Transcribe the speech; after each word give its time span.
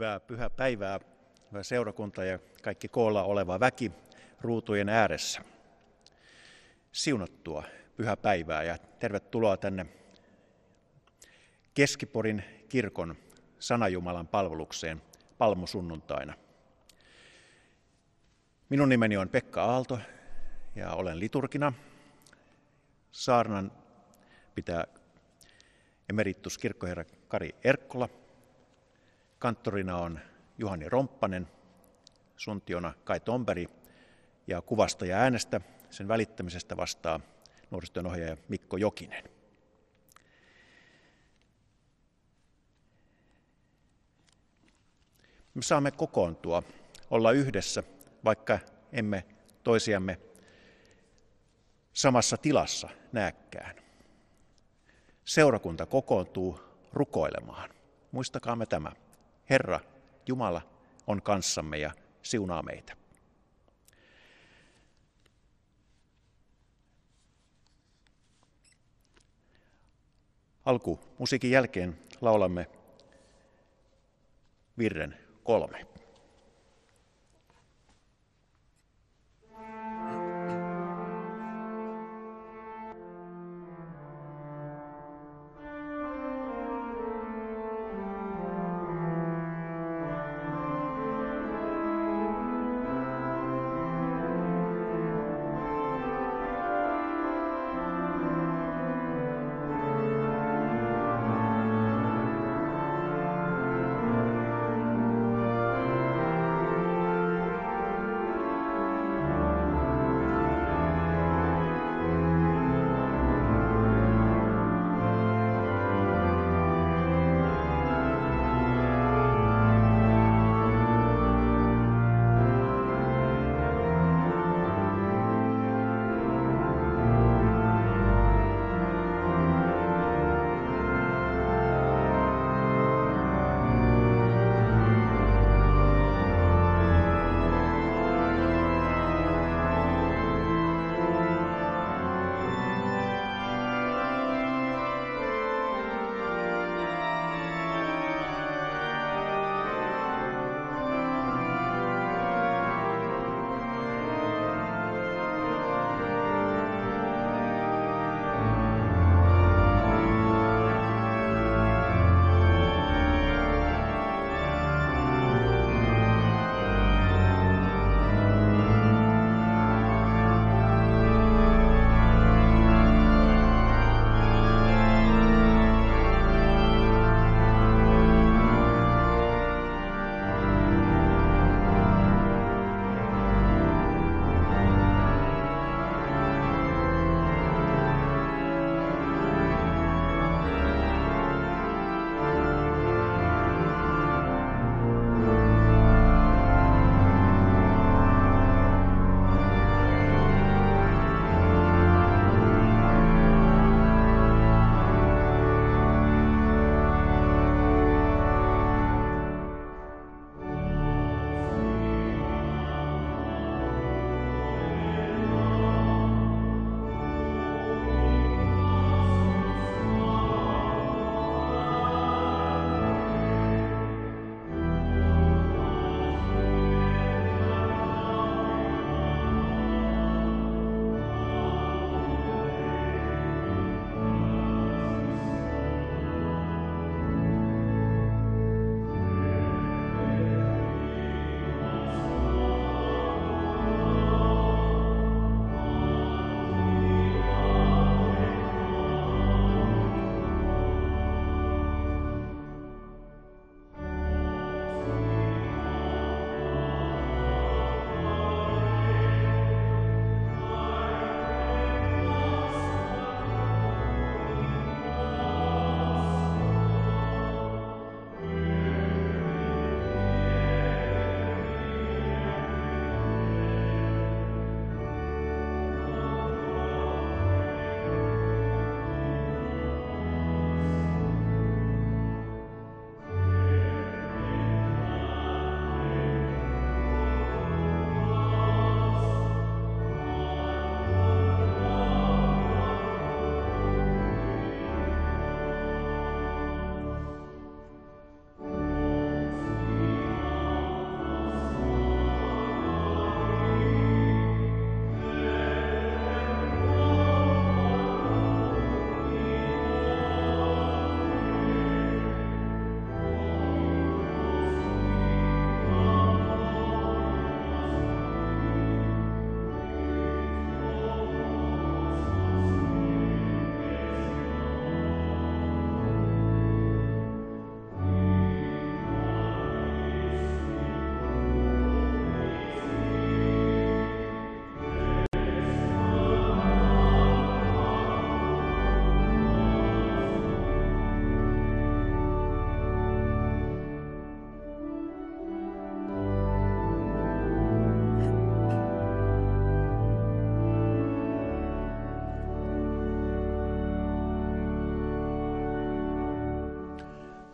Hyvää 0.00 0.20
pyhää 0.20 0.50
päivää, 0.50 1.00
hyvä 1.52 1.62
seurakunta 1.62 2.24
ja 2.24 2.38
kaikki 2.62 2.88
koolla 2.88 3.22
oleva 3.22 3.60
väki 3.60 3.92
ruutujen 4.40 4.88
ääressä. 4.88 5.40
Siunattua 6.92 7.64
pyhää 7.96 8.16
päivää 8.16 8.62
ja 8.62 8.78
tervetuloa 8.78 9.56
tänne 9.56 9.86
Keskiporin 11.74 12.44
kirkon 12.68 13.16
sanajumalan 13.58 14.28
palvelukseen 14.28 15.02
palmusunnuntaina. 15.38 16.34
Minun 18.68 18.88
nimeni 18.88 19.16
on 19.16 19.28
Pekka 19.28 19.64
Aalto 19.64 19.98
ja 20.76 20.92
olen 20.92 21.20
liturgina. 21.20 21.72
Saarnan 23.12 23.72
pitää 24.54 24.84
emeritus 26.08 26.58
kirkkoherra 26.58 27.04
Kari 27.28 27.54
Erkkola– 27.64 28.08
Kanttorina 29.40 29.96
on 29.96 30.20
Juhani 30.58 30.88
Romppanen, 30.88 31.48
suntiona 32.36 32.92
Kai 33.04 33.20
Tomberi 33.20 33.68
ja 34.46 34.62
kuvasta 34.62 35.06
ja 35.06 35.16
äänestä 35.16 35.60
sen 35.90 36.08
välittämisestä 36.08 36.76
vastaa 36.76 37.20
nuorisotyön 37.70 38.06
ohjaaja 38.06 38.36
Mikko 38.48 38.76
Jokinen. 38.76 39.24
Me 45.54 45.62
saamme 45.62 45.90
kokoontua, 45.90 46.62
olla 47.10 47.32
yhdessä, 47.32 47.82
vaikka 48.24 48.58
emme 48.92 49.24
toisiamme 49.62 50.18
samassa 51.92 52.36
tilassa 52.36 52.88
näkään. 53.12 53.76
Seurakunta 55.24 55.86
kokoontuu 55.86 56.60
rukoilemaan. 56.92 57.70
Muistakaamme 58.12 58.66
tämä. 58.66 58.92
Herra, 59.50 59.80
Jumala, 60.26 60.62
on 61.06 61.22
kanssamme 61.22 61.78
ja 61.78 61.90
siunaa 62.22 62.62
meitä. 62.62 62.96
Alku 70.64 71.00
musiikin 71.18 71.50
jälkeen 71.50 71.98
laulamme 72.20 72.66
virren 74.78 75.18
kolme. 75.44 75.89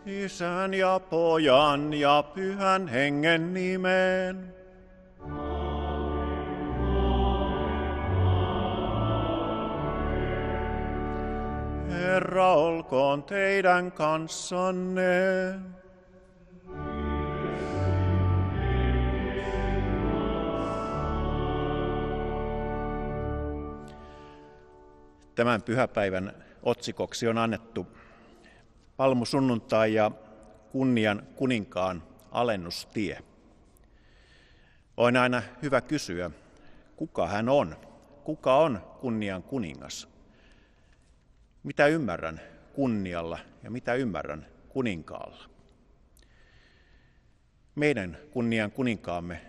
Isän 0.07 0.73
ja 0.73 0.99
pojan 0.99 1.93
ja 1.93 2.23
pyhän 2.33 2.87
hengen 2.87 3.53
nimeen. 3.53 4.53
Herra 11.89 12.53
olkoon 12.53 13.23
teidän 13.23 13.91
kanssanne. 13.91 15.01
Tämän 25.35 25.61
pyhäpäivän 25.61 26.33
otsikoksi 26.63 27.27
on 27.27 27.37
annettu 27.37 27.87
palmusunnuntai 28.97 29.93
ja 29.93 30.11
kunnian 30.71 31.27
kuninkaan 31.35 32.03
alennustie. 32.31 33.23
On 34.97 35.17
aina 35.17 35.43
hyvä 35.61 35.81
kysyä, 35.81 36.31
kuka 36.95 37.27
hän 37.27 37.49
on? 37.49 37.75
Kuka 38.23 38.55
on 38.57 38.81
kunnian 38.99 39.43
kuningas? 39.43 40.09
Mitä 41.63 41.87
ymmärrän 41.87 42.41
kunnialla 42.73 43.39
ja 43.63 43.71
mitä 43.71 43.93
ymmärrän 43.93 44.47
kuninkaalla? 44.69 45.49
Meidän 47.75 48.17
kunnian 48.31 48.71
kuninkaamme, 48.71 49.41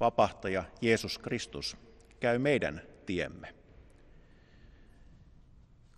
vapahtaja 0.00 0.64
Jeesus 0.80 1.18
Kristus, 1.18 1.76
käy 2.20 2.38
meidän 2.38 2.82
tiemme. 3.06 3.54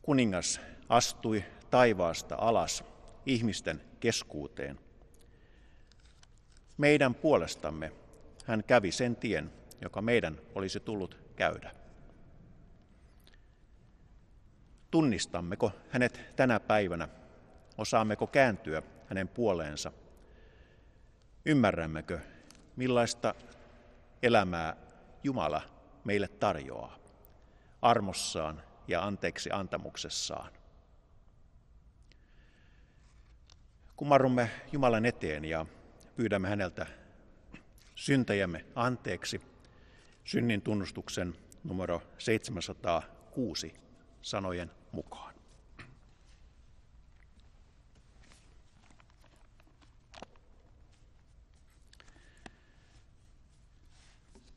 Kuningas 0.02 0.60
astui 0.88 1.44
taivaasta 1.70 2.34
alas 2.38 2.91
ihmisten 3.26 3.80
keskuuteen. 4.00 4.78
Meidän 6.78 7.14
puolestamme 7.14 7.92
hän 8.44 8.64
kävi 8.64 8.92
sen 8.92 9.16
tien, 9.16 9.52
joka 9.80 10.02
meidän 10.02 10.38
olisi 10.54 10.80
tullut 10.80 11.18
käydä. 11.36 11.74
Tunnistammeko 14.90 15.72
hänet 15.90 16.20
tänä 16.36 16.60
päivänä? 16.60 17.08
Osaammeko 17.78 18.26
kääntyä 18.26 18.82
hänen 19.06 19.28
puoleensa? 19.28 19.92
Ymmärrämmekö, 21.46 22.20
millaista 22.76 23.34
elämää 24.22 24.76
Jumala 25.24 25.62
meille 26.04 26.28
tarjoaa 26.28 26.98
armossaan 27.82 28.62
ja 28.88 29.04
anteeksi 29.04 29.50
antamuksessaan? 29.52 30.61
Kumarrumme 34.02 34.50
Jumalan 34.72 35.06
eteen 35.06 35.44
ja 35.44 35.66
pyydämme 36.16 36.48
häneltä 36.48 36.86
syntäjämme 37.94 38.64
anteeksi 38.74 39.40
synnin 40.24 40.62
tunnustuksen 40.62 41.34
numero 41.64 42.02
706 42.18 43.74
sanojen 44.22 44.70
mukaan. 44.92 45.34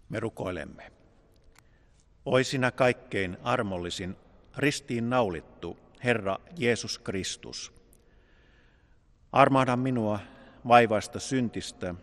Me 0.10 0.20
rukoilemme. 0.20 0.92
Oi 2.26 2.44
sinä 2.44 2.72
kaikkein 2.72 3.38
armollisin, 3.44 4.16
ristiin 4.58 5.10
naulittu 5.10 5.78
Herra 6.04 6.38
Jeesus 6.58 7.00
Kristus. 7.00 7.85
Armahda 9.32 9.76
minua 9.76 10.20
vaivaista 10.68 11.20
syntistä 11.20 11.96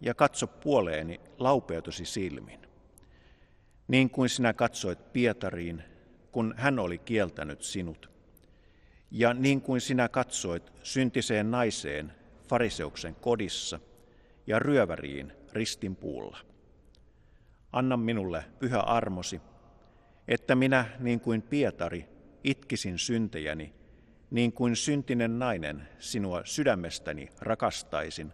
ja 0.00 0.14
katso 0.14 0.46
puoleeni 0.46 1.20
laupeutesi 1.38 2.04
silmin. 2.04 2.60
Niin 3.88 4.10
kuin 4.10 4.28
sinä 4.28 4.52
katsoit 4.52 5.12
Pietariin, 5.12 5.82
kun 6.32 6.54
hän 6.56 6.78
oli 6.78 6.98
kieltänyt 6.98 7.62
sinut. 7.62 8.10
Ja 9.10 9.34
niin 9.34 9.60
kuin 9.60 9.80
sinä 9.80 10.08
katsoit 10.08 10.72
syntiseen 10.82 11.50
naiseen 11.50 12.12
fariseuksen 12.48 13.14
kodissa 13.14 13.80
ja 14.46 14.58
ryöväriin 14.58 15.32
ristin 15.52 15.96
puulla. 15.96 16.38
Anna 17.72 17.96
minulle 17.96 18.44
pyhä 18.58 18.80
armosi, 18.80 19.40
että 20.28 20.54
minä 20.54 20.84
niin 20.98 21.20
kuin 21.20 21.42
Pietari 21.42 22.08
itkisin 22.44 22.98
syntejäni, 22.98 23.74
niin 24.30 24.52
kuin 24.52 24.76
syntinen 24.76 25.38
nainen 25.38 25.88
sinua 25.98 26.42
sydämestäni 26.44 27.28
rakastaisin, 27.40 28.32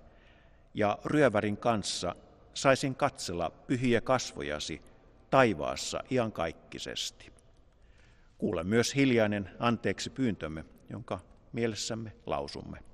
ja 0.75 0.99
ryövärin 1.05 1.57
kanssa 1.57 2.17
saisin 2.55 2.95
katsella 2.95 3.51
pyhiä 3.51 4.01
kasvojasi 4.01 4.83
taivaassa 5.31 6.05
iankaikkisesti. 6.11 7.33
Kuule 8.39 8.65
myös 8.65 8.95
hiljainen 8.95 9.51
anteeksi 9.59 10.11
pyyntömme, 10.11 10.65
jonka 10.91 11.21
mielessämme 11.53 12.13
lausumme. 12.27 12.92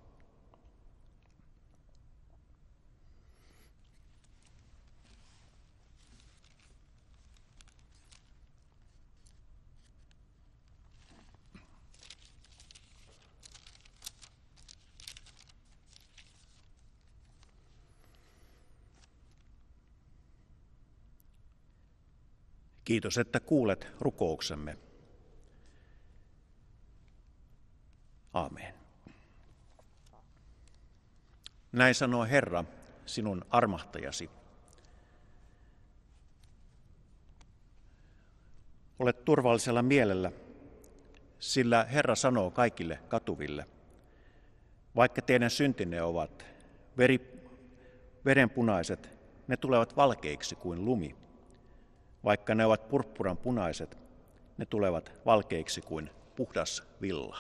Kiitos, 22.88 23.18
että 23.18 23.40
kuulet 23.40 23.86
rukouksemme. 24.00 24.76
Aamen. 28.32 28.74
Näin 31.72 31.94
sanoo 31.94 32.24
Herra, 32.24 32.64
sinun 33.06 33.44
armahtajasi. 33.50 34.30
Olet 38.98 39.24
turvallisella 39.24 39.82
mielellä, 39.82 40.32
sillä 41.38 41.84
Herra 41.84 42.14
sanoo 42.14 42.50
kaikille 42.50 42.98
katuville, 43.08 43.66
vaikka 44.96 45.22
teidän 45.22 45.50
syntinne 45.50 46.02
ovat 46.02 46.46
veri, 46.96 47.42
verenpunaiset, 48.24 49.10
ne 49.48 49.56
tulevat 49.56 49.96
valkeiksi 49.96 50.54
kuin 50.54 50.84
lumi. 50.84 51.27
Vaikka 52.28 52.54
ne 52.54 52.66
ovat 52.66 52.88
purppuran 52.88 53.36
punaiset, 53.36 53.98
ne 54.58 54.66
tulevat 54.66 55.12
valkeiksi 55.26 55.80
kuin 55.80 56.10
puhdas 56.36 56.82
villa. 57.00 57.38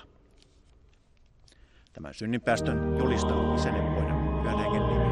Tämän 1.92 2.14
synninpäästön 2.14 2.98
julistan 2.98 3.54
isän 3.54 3.76
ja 3.76 3.82
pojan 3.82 4.42
pyhän 4.42 4.72
nimeen. 4.72 5.08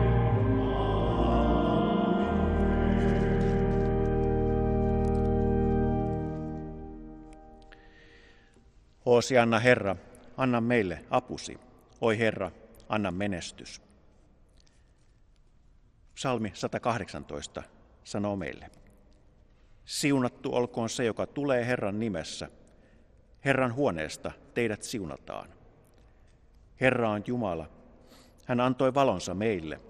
Hoosianna 9.06 9.59
Herra, 9.59 9.97
anna 10.37 10.61
meille 10.61 11.04
apusi. 11.11 11.59
Oi 12.00 12.18
Herra, 12.18 12.50
anna 12.88 13.11
menestys. 13.11 13.83
Psalmi 16.14 16.50
118 16.54 17.62
sanoo 18.04 18.37
meille. 18.37 18.71
Siunattu 19.87 20.55
olkoon 20.55 20.88
se, 20.88 21.05
joka 21.05 21.26
tulee 21.26 21.66
Herran 21.66 22.00
nimessä. 22.00 22.49
Herran 23.45 23.75
huoneesta 23.75 24.33
teidät 24.55 24.83
siunataan. 24.83 25.49
Herra 26.81 27.11
on 27.11 27.23
Jumala. 27.26 27.71
Hän 28.47 28.61
antoi 28.61 28.95
valonsa 28.95 29.35
meille. 29.35 29.81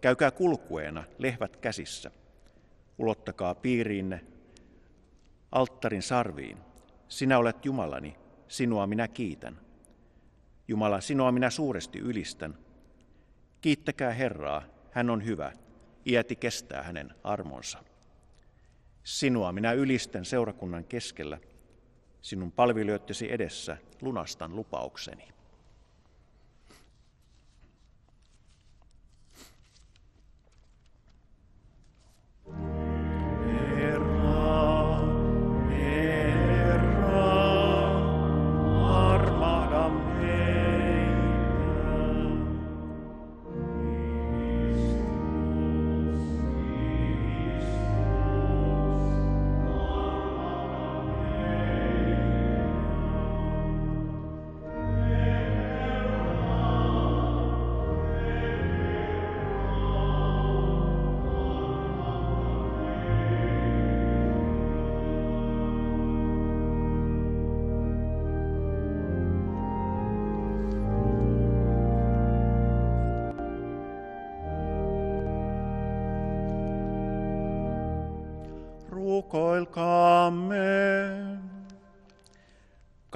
Käykää 0.00 0.30
kulkueena, 0.30 1.04
lehvät 1.18 1.56
käsissä. 1.56 2.10
Ulottakaa 2.98 3.54
piiriinne 3.54 4.20
alttarin 5.52 6.02
sarviin. 6.02 6.58
Sinä 7.08 7.38
olet 7.38 7.64
Jumalani, 7.64 8.16
sinua 8.48 8.86
minä 8.86 9.08
kiitän. 9.08 9.58
Jumala, 10.68 11.00
sinua 11.00 11.32
minä 11.32 11.50
suuresti 11.50 11.98
ylistän. 11.98 12.58
Kiittäkää 13.60 14.12
Herraa, 14.12 14.62
hän 14.90 15.10
on 15.10 15.24
hyvä, 15.24 15.52
iäti 16.06 16.36
kestää 16.36 16.82
hänen 16.82 17.14
armonsa. 17.24 17.91
Sinua 19.04 19.52
minä 19.52 19.72
ylistän 19.72 20.24
seurakunnan 20.24 20.84
keskellä, 20.84 21.38
sinun 22.22 22.52
palvelijoittesi 22.52 23.32
edessä 23.32 23.76
lunastan 24.00 24.56
lupaukseni. 24.56 25.28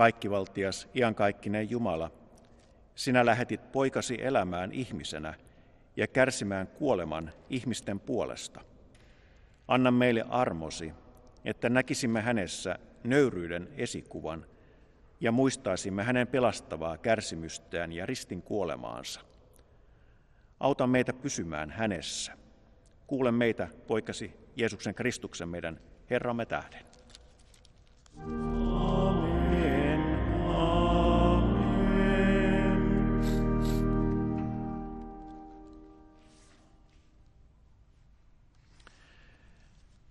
Kaikkivaltias, 0.06 0.88
iankaikkinen 0.94 1.70
Jumala, 1.70 2.10
sinä 2.94 3.26
lähetit 3.26 3.72
poikasi 3.72 4.18
elämään 4.20 4.72
ihmisenä 4.72 5.34
ja 5.96 6.06
kärsimään 6.06 6.66
kuoleman 6.66 7.32
ihmisten 7.50 8.00
puolesta. 8.00 8.60
Anna 9.68 9.90
meille 9.90 10.24
armosi, 10.28 10.92
että 11.44 11.68
näkisimme 11.68 12.20
hänessä 12.20 12.78
nöyryyden 13.04 13.68
esikuvan 13.76 14.46
ja 15.20 15.32
muistaisimme 15.32 16.02
hänen 16.02 16.26
pelastavaa 16.26 16.98
kärsimystään 16.98 17.92
ja 17.92 18.06
ristin 18.06 18.42
kuolemaansa. 18.42 19.20
Auta 20.60 20.86
meitä 20.86 21.12
pysymään 21.12 21.70
hänessä. 21.70 22.32
Kuule 23.06 23.32
meitä, 23.32 23.68
poikasi 23.86 24.32
Jeesuksen 24.56 24.94
Kristuksen 24.94 25.48
meidän 25.48 25.80
Herramme 26.10 26.46
tähden. 26.46 26.86
Amen. 28.16 28.65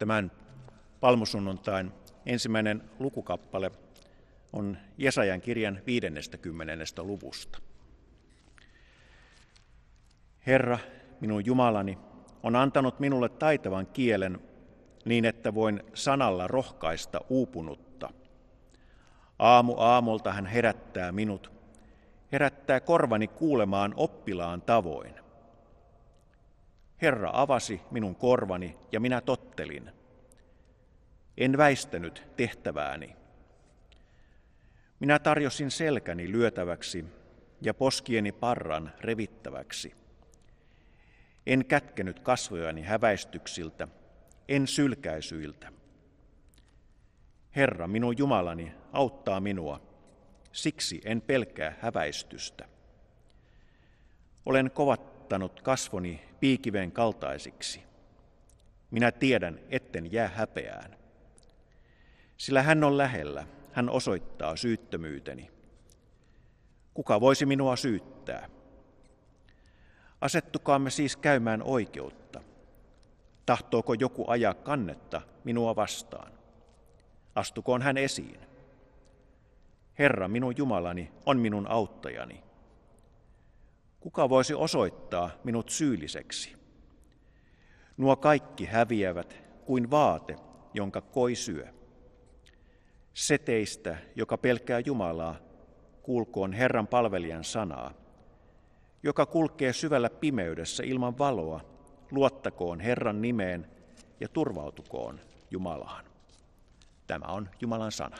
Tämän 0.05 0.31
palmusunnuntain 0.99 1.91
ensimmäinen 2.25 2.83
lukukappale 2.99 3.71
on 4.53 4.77
Jesajan 4.97 5.41
kirjan 5.41 5.79
50. 5.87 7.03
luvusta. 7.03 7.59
Herra, 10.47 10.79
minun 11.21 11.45
Jumalani, 11.45 11.97
on 12.43 12.55
antanut 12.55 12.99
minulle 12.99 13.29
taitavan 13.29 13.87
kielen 13.87 14.39
niin, 15.05 15.25
että 15.25 15.53
voin 15.53 15.83
sanalla 15.93 16.47
rohkaista 16.47 17.21
uupunutta. 17.29 18.09
Aamu 19.39 19.75
aamulta 19.77 20.33
hän 20.33 20.45
herättää 20.45 21.11
minut, 21.11 21.51
herättää 22.31 22.79
korvani 22.79 23.27
kuulemaan 23.27 23.93
oppilaan 23.97 24.61
tavoin. 24.61 25.24
Herra 27.01 27.29
avasi 27.33 27.81
minun 27.91 28.15
korvani 28.15 28.77
ja 28.91 28.99
minä 28.99 29.21
tottelin. 29.21 29.91
En 31.37 31.57
väistänyt 31.57 32.23
tehtävääni. 32.37 33.15
Minä 34.99 35.19
tarjosin 35.19 35.71
selkäni 35.71 36.31
lyötäväksi 36.31 37.05
ja 37.61 37.73
poskieni 37.73 38.31
parran 38.31 38.93
revittäväksi. 39.01 39.93
En 41.47 41.65
kätkenyt 41.65 42.19
kasvojani 42.19 42.81
häväistyksiltä, 42.81 43.87
en 44.47 44.67
sylkäisyiltä. 44.67 45.71
Herra, 47.55 47.87
minun 47.87 48.17
Jumalani, 48.17 48.71
auttaa 48.91 49.39
minua, 49.39 49.81
siksi 50.51 51.01
en 51.05 51.21
pelkää 51.21 51.77
häväistystä. 51.81 52.67
Olen 54.45 54.71
kovattanut 55.25 55.61
kasvoni 55.61 56.21
piikiven 56.39 56.91
kaltaisiksi. 56.91 57.83
Minä 58.91 59.11
tiedän, 59.11 59.59
etten 59.69 60.11
jää 60.11 60.27
häpeään. 60.27 60.97
Sillä 62.37 62.61
hän 62.61 62.83
on 62.83 62.97
lähellä, 62.97 63.47
hän 63.71 63.89
osoittaa 63.89 64.55
syyttömyyteni. 64.55 65.51
Kuka 66.93 67.21
voisi 67.21 67.45
minua 67.45 67.75
syyttää? 67.75 68.49
Asettukaamme 70.21 70.89
siis 70.89 71.17
käymään 71.17 71.63
oikeutta. 71.63 72.41
Tahtooko 73.45 73.93
joku 73.93 74.25
ajaa 74.27 74.53
kannetta 74.53 75.21
minua 75.43 75.75
vastaan? 75.75 76.31
Astukoon 77.35 77.81
hän 77.81 77.97
esiin. 77.97 78.39
Herra, 79.99 80.27
minun 80.27 80.57
Jumalani, 80.57 81.11
on 81.25 81.39
minun 81.39 81.67
auttajani. 81.67 82.44
Kuka 84.05 84.29
voisi 84.29 84.53
osoittaa 84.53 85.29
minut 85.43 85.69
syylliseksi? 85.69 86.55
Nuo 87.97 88.15
kaikki 88.15 88.65
häviävät 88.65 89.43
kuin 89.65 89.91
vaate, 89.91 90.35
jonka 90.73 91.01
koi 91.01 91.35
syö. 91.35 91.67
Se 93.13 93.37
teistä, 93.37 93.97
joka 94.15 94.37
pelkää 94.37 94.79
Jumalaa, 94.79 95.35
kuulkoon 96.01 96.53
Herran 96.53 96.87
palvelijan 96.87 97.43
sanaa. 97.43 97.93
Joka 99.03 99.25
kulkee 99.25 99.73
syvällä 99.73 100.09
pimeydessä 100.09 100.83
ilman 100.83 101.17
valoa, 101.17 101.61
luottakoon 102.11 102.79
Herran 102.79 103.21
nimeen 103.21 103.67
ja 104.19 104.29
turvautukoon 104.29 105.19
Jumalaan. 105.51 106.05
Tämä 107.07 107.25
on 107.25 107.49
Jumalan 107.61 107.91
sana. 107.91 108.17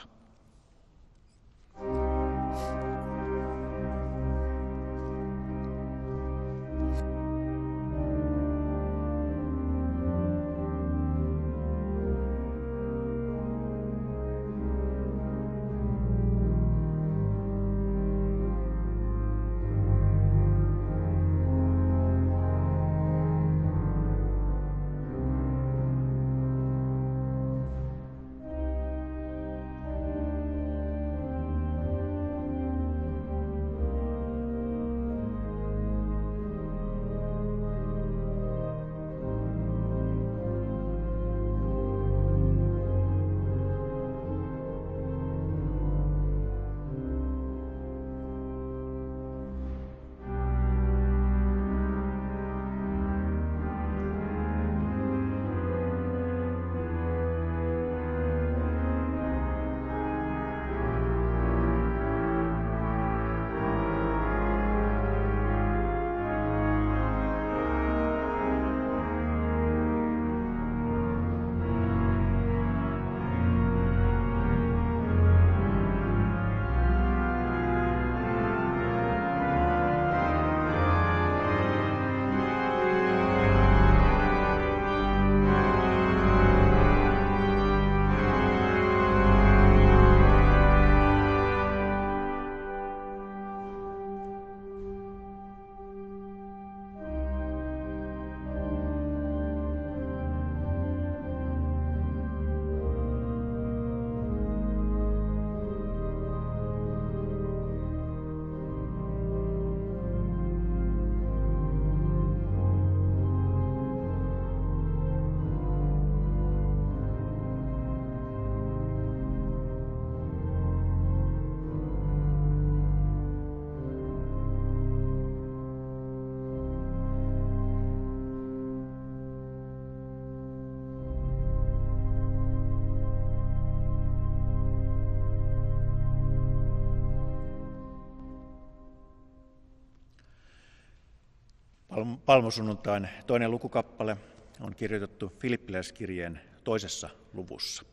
Palmusunnuntain 142.26 143.08
toinen 143.26 143.50
lukukappale 143.50 144.16
on 144.60 144.74
kirjoitettu 144.74 145.32
Filippiläiskirjeen 145.40 146.40
toisessa 146.64 147.08
luvussa. 147.32 147.84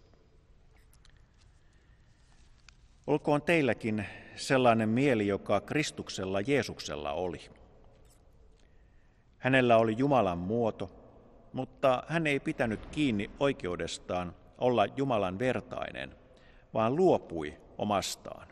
Olkoon 3.07 3.41
teilläkin 3.41 4.05
sellainen 4.35 4.89
mieli, 4.89 5.27
joka 5.27 5.61
Kristuksella 5.61 6.41
Jeesuksella 6.41 7.11
oli. 7.11 7.41
Hänellä 9.37 9.77
oli 9.77 9.95
Jumalan 9.97 10.37
muoto, 10.37 10.91
mutta 11.53 12.03
hän 12.07 12.27
ei 12.27 12.39
pitänyt 12.39 12.85
kiinni 12.85 13.31
oikeudestaan 13.39 14.35
olla 14.57 14.85
Jumalan 14.85 15.39
vertainen, 15.39 16.15
vaan 16.73 16.95
luopui 16.95 17.57
omastaan. 17.77 18.47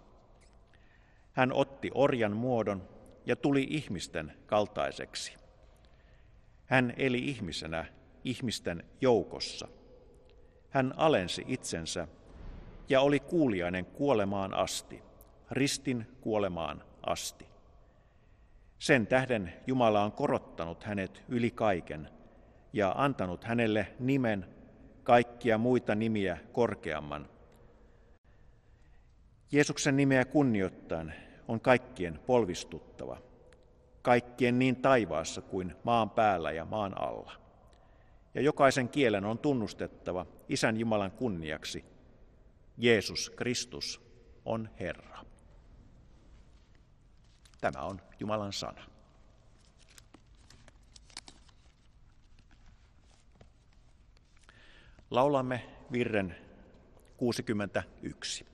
Hän 1.34 1.54
otti 1.54 1.92
orjan 1.94 2.36
muodon 2.36 2.90
ja 3.26 3.36
tuli 3.36 3.68
ihmisten 3.70 4.34
kaltaiseksi. 4.46 5.41
Hän 6.72 6.94
eli 6.98 7.20
ihmisenä 7.20 7.86
ihmisten 8.24 8.84
joukossa. 9.02 9.68
Hän 10.70 10.94
alensi 10.98 11.46
itsensä 11.48 12.08
ja 12.90 13.02
oli 13.02 13.20
kuuliainen 13.20 13.86
kuolemaan 13.86 14.54
asti, 14.54 15.04
ristin 15.52 16.08
kuolemaan 16.22 16.84
asti. 17.04 17.46
Sen 18.80 19.08
tähden 19.08 19.54
Jumala 19.68 20.04
on 20.04 20.12
korottanut 20.12 20.84
hänet 20.84 21.24
yli 21.30 21.52
kaiken 21.52 22.10
ja 22.74 22.94
antanut 22.98 23.44
hänelle 23.44 23.88
nimen 24.00 24.46
kaikkia 25.04 25.58
muita 25.58 25.96
nimiä 25.96 26.38
korkeamman. 26.52 27.30
Jeesuksen 29.52 29.98
nimeä 29.98 30.26
kunnioittain 30.26 31.14
on 31.48 31.62
kaikkien 31.62 32.20
polvistuttava, 32.26 33.18
kaikkien 34.02 34.60
niin 34.60 34.76
taivaassa 34.76 35.42
kuin 35.42 35.76
maan 35.84 36.10
päällä 36.10 36.52
ja 36.52 36.66
maan 36.66 37.02
alla. 37.02 37.32
Ja 38.34 38.42
jokaisen 38.42 38.90
kielen 38.90 39.26
on 39.26 39.40
tunnustettava 39.40 40.26
Isän 40.50 40.80
Jumalan 40.80 41.12
kunniaksi, 41.12 41.86
Jeesus 42.78 43.30
Kristus 43.30 44.02
on 44.46 44.70
Herra. 44.80 45.26
Tämä 47.62 47.82
on 47.82 48.02
Jumalan 48.20 48.54
sana. 48.54 48.82
Laulamme 55.12 55.66
virren 55.92 56.36
61. 57.18 58.51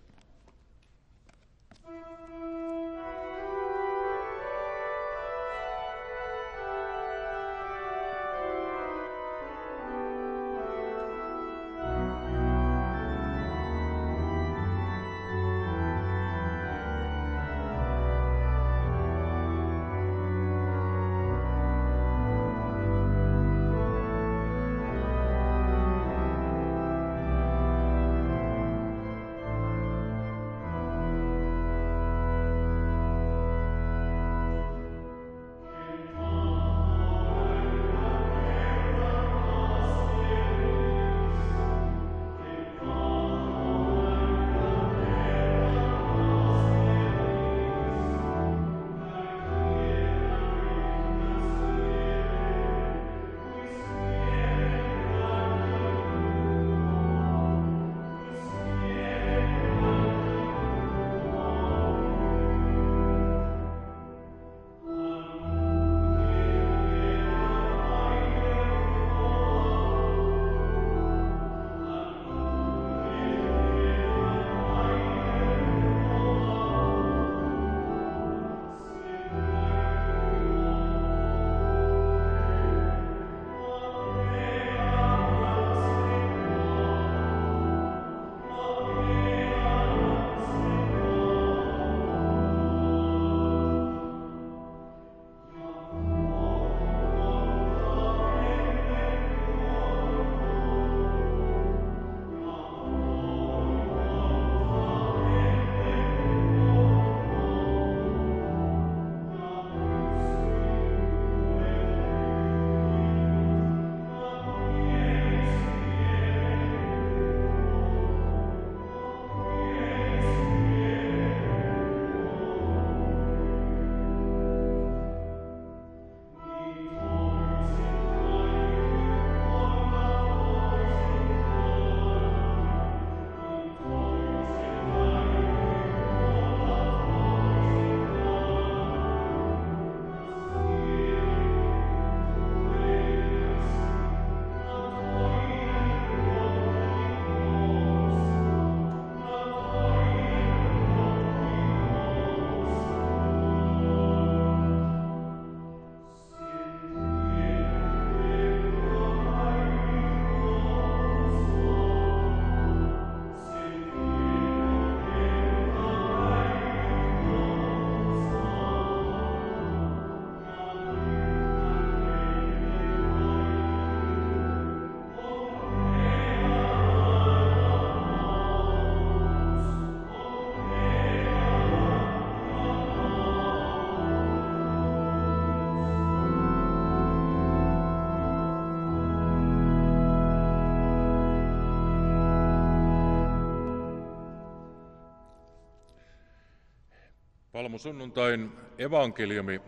Palmusunnuntain 197.57 198.51
evankeliumi, 198.77 199.61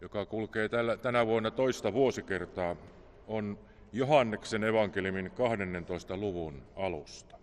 joka 0.00 0.26
kulkee 0.26 0.68
tällä, 0.68 0.96
tänä 0.96 1.26
vuonna 1.26 1.50
toista 1.50 1.92
vuosikertaa, 1.92 2.76
on 3.26 3.58
Johanneksen 3.92 4.64
evankeliumin 4.64 5.30
12. 5.30 6.16
luvun 6.16 6.62
alusta. 6.76 7.38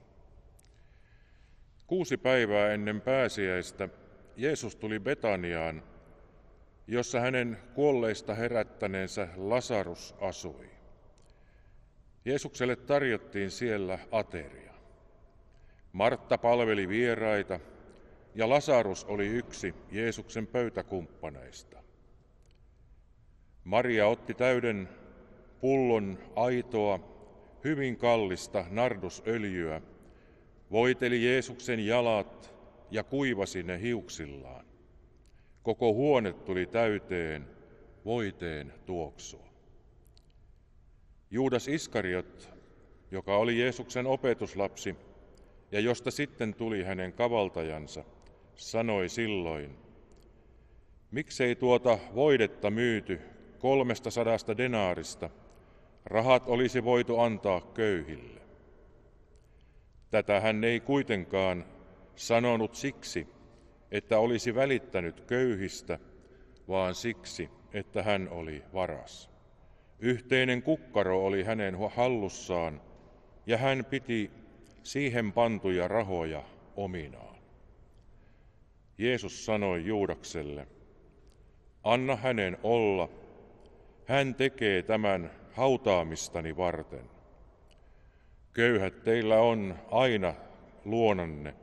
Kuusi 1.88 2.18
päivää 2.18 2.74
ennen 2.74 3.02
pääsiäistä 3.02 3.90
Jeesus 4.36 4.76
tuli 4.76 5.00
Betaniaan, 5.00 5.84
jossa 6.88 7.20
hänen 7.20 7.58
kuolleista 7.74 8.34
herättäneensä 8.34 9.28
Lasarus 9.38 10.16
asui. 10.22 10.70
Jeesukselle 12.26 12.76
tarjottiin 12.76 13.52
siellä 13.52 14.00
ateria. 14.12 14.74
Martta 15.94 16.38
palveli 16.38 16.88
vieraita 16.88 17.60
ja 18.36 18.50
Lasarus 18.50 19.06
oli 19.06 19.28
yksi 19.28 19.74
Jeesuksen 19.92 20.48
pöytäkumppaneista. 20.48 21.84
Maria 23.64 24.08
otti 24.08 24.34
täyden 24.34 24.90
pullon 25.62 26.20
aitoa, 26.36 27.00
hyvin 27.64 27.98
kallista 27.98 28.66
nardusöljyä, 28.70 29.82
voiteli 30.72 31.26
Jeesuksen 31.26 31.86
jalat 31.86 32.54
ja 32.92 33.04
kuivasi 33.04 33.64
ne 33.64 33.82
hiuksillaan. 33.82 34.66
Koko 35.64 35.94
huone 35.94 36.34
tuli 36.34 36.66
täyteen 36.66 37.48
voiteen 38.06 38.74
tuoksua. 38.86 39.50
Juudas 41.32 41.68
Iskariot, 41.68 42.50
joka 43.12 43.38
oli 43.38 43.60
Jeesuksen 43.60 44.08
opetuslapsi 44.08 44.96
ja 45.72 45.80
josta 45.80 46.12
sitten 46.12 46.54
tuli 46.54 46.84
hänen 46.84 47.14
kavaltajansa, 47.14 48.04
sanoi 48.60 49.10
silloin, 49.10 49.78
miksei 51.12 51.56
tuota 51.56 51.98
voidetta 52.16 52.70
myyty 52.70 53.20
kolmesta 53.60 54.12
sadasta 54.12 54.58
denaarista, 54.58 55.30
rahat 56.06 56.48
olisi 56.48 56.84
voitu 56.84 57.20
antaa 57.20 57.62
köyhille. 57.62 58.42
Tätä 60.12 60.40
hän 60.40 60.64
ei 60.64 60.80
kuitenkaan 60.80 61.66
sanonut 62.16 62.76
siksi, 62.76 63.28
että 63.92 64.20
olisi 64.20 64.56
välittänyt 64.56 65.22
köyhistä, 65.22 66.00
vaan 66.68 66.96
siksi, 66.96 67.50
että 67.74 68.04
hän 68.04 68.30
oli 68.30 68.64
varas. 68.74 69.30
Yhteinen 70.00 70.64
kukkaro 70.64 71.26
oli 71.26 71.44
hänen 71.44 71.78
hallussaan, 71.96 72.82
ja 73.46 73.58
hän 73.58 73.86
piti 73.86 74.32
siihen 74.84 75.32
pantuja 75.34 75.88
rahoja 75.88 76.44
ominaan. 76.76 77.29
Jeesus 79.00 79.46
sanoi 79.46 79.86
Juudakselle, 79.86 80.68
anna 81.84 82.16
hänen 82.16 82.58
olla, 82.64 83.10
hän 84.06 84.36
tekee 84.36 84.82
tämän 84.82 85.32
hautaamistani 85.52 86.58
varten. 86.58 87.10
Köyhät 88.54 89.04
teillä 89.04 89.38
on 89.38 89.76
aina 89.92 90.34
luonanne, 90.86 91.56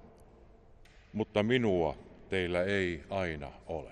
mutta 1.12 1.42
minua 1.42 1.96
teillä 2.28 2.62
ei 2.62 3.04
aina 3.10 3.52
ole. 3.66 3.90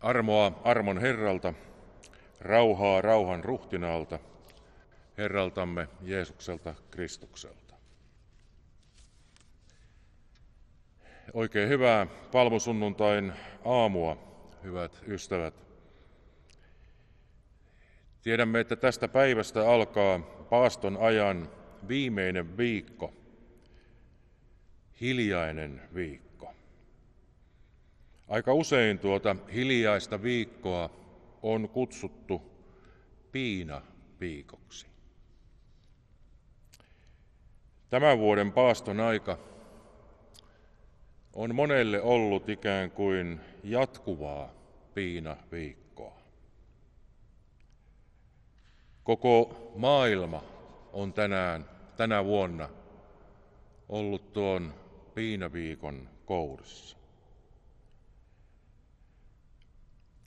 Armoa 0.00 0.60
armon 0.64 1.00
Herralta, 1.00 1.54
rauhaa 2.40 3.00
rauhan 3.00 3.44
ruhtinaalta, 3.44 4.18
Herraltamme 5.18 5.88
Jeesukselta 6.02 6.74
Kristukselta. 6.90 7.63
Oikein 11.32 11.68
hyvää 11.68 12.06
palmusunnuntain 12.32 13.32
aamua, 13.64 14.16
hyvät 14.62 15.02
ystävät. 15.06 15.54
Tiedämme, 18.22 18.60
että 18.60 18.76
tästä 18.76 19.08
päivästä 19.08 19.70
alkaa 19.70 20.18
paaston 20.50 20.96
ajan 20.96 21.50
viimeinen 21.88 22.56
viikko, 22.56 23.12
hiljainen 25.00 25.82
viikko. 25.94 26.54
Aika 28.28 28.54
usein 28.54 28.98
tuota 28.98 29.36
hiljaista 29.52 30.22
viikkoa 30.22 30.90
on 31.42 31.68
kutsuttu 31.68 32.42
piina-viikoksi. 33.32 34.86
Tämän 37.90 38.18
vuoden 38.18 38.52
paaston 38.52 39.00
aika 39.00 39.53
on 41.34 41.54
monelle 41.54 42.02
ollut 42.02 42.48
ikään 42.48 42.90
kuin 42.90 43.40
jatkuvaa 43.64 44.50
piina-viikkoa. 44.94 46.18
Koko 49.04 49.72
maailma 49.76 50.44
on 50.92 51.12
tänään, 51.12 51.70
tänä 51.96 52.24
vuonna 52.24 52.68
ollut 53.88 54.32
tuon 54.32 54.74
piinaviikon 55.14 56.08
kourissa. 56.24 56.96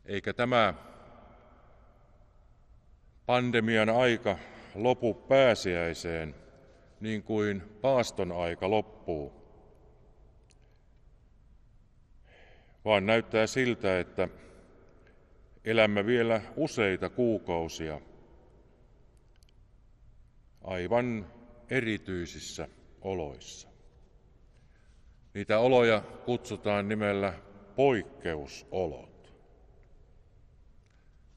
Eikä 0.05 0.33
tämä 0.33 0.73
pandemian 3.25 3.89
aika 3.89 4.37
lopu 4.75 5.13
pääsiäiseen 5.13 6.35
niin 6.99 7.23
kuin 7.23 7.63
paaston 7.81 8.31
aika 8.31 8.69
loppuu, 8.69 9.36
vaan 12.87 13.05
näyttää 13.05 13.47
siltä, 13.47 13.99
että 13.99 14.29
elämme 15.65 16.05
vielä 16.05 16.41
useita 16.55 17.09
kuukausia 17.09 18.01
aivan 20.63 21.27
erityisissä 21.69 22.67
oloissa. 23.01 23.67
Niitä 25.33 25.59
oloja 25.59 26.01
kutsutaan 26.25 26.89
nimellä 26.89 27.33
poikkeusolot. 27.75 29.33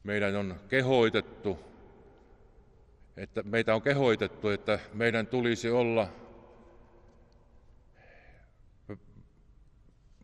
Meidän 0.03 0.37
on 0.37 0.61
kehoitettu, 0.69 1.59
että 3.17 3.43
meitä 3.43 3.75
on 3.75 3.83
kehoitettu, 3.83 4.49
että 4.49 4.79
meidän 4.93 5.27
tulisi 5.27 5.71
olla 5.71 6.09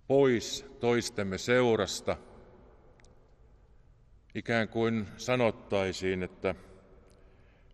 pois 0.08 0.66
toistemme 0.80 1.38
seurasta. 1.38 2.16
Ikään 4.34 4.68
kuin 4.68 5.06
sanottaisiin, 5.16 6.22
että 6.22 6.54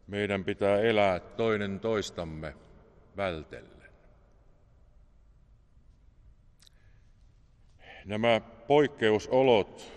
meidän 0.06 0.44
pitää 0.44 0.80
elää 0.80 1.20
toinen 1.20 1.80
toistamme 1.80 2.54
vältellen. 3.16 3.82
Nämä 8.04 8.40
poikkeusolot 8.66 9.92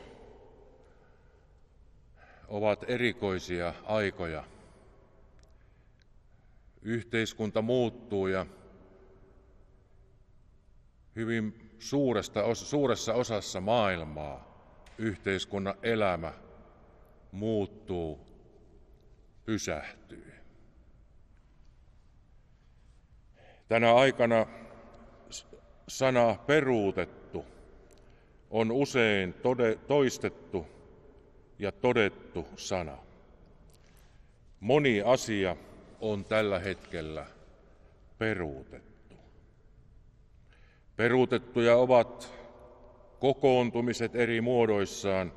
ovat 2.48 2.84
erikoisia 2.88 3.74
aikoja. 3.84 4.44
Yhteiskunta 6.82 7.62
muuttuu 7.62 8.28
ja 8.28 8.46
hyvin 11.16 11.65
suuresta, 11.80 12.56
suuressa 12.56 13.14
osassa 13.14 13.62
maailmaa 13.62 14.56
yhteiskunnan 14.98 15.76
elämä 15.84 16.34
muuttuu, 17.32 18.20
pysähtyy. 19.46 20.34
Tänä 23.68 23.96
aikana 23.96 24.46
sana 25.88 26.36
peruutettu 26.48 27.46
on 28.50 28.72
usein 28.72 29.34
tode, 29.34 29.76
toistettu 29.76 30.68
ja 31.60 31.72
todettu 31.72 32.48
sana. 32.56 32.98
Moni 34.60 35.02
asia 35.02 35.56
on 36.02 36.26
tällä 36.26 36.60
hetkellä 36.60 37.26
peruutettu. 38.18 38.95
Peruutettuja 40.96 41.78
ovat 41.78 42.34
kokoontumiset 43.20 44.16
eri 44.16 44.42
muodoissaan, 44.42 45.34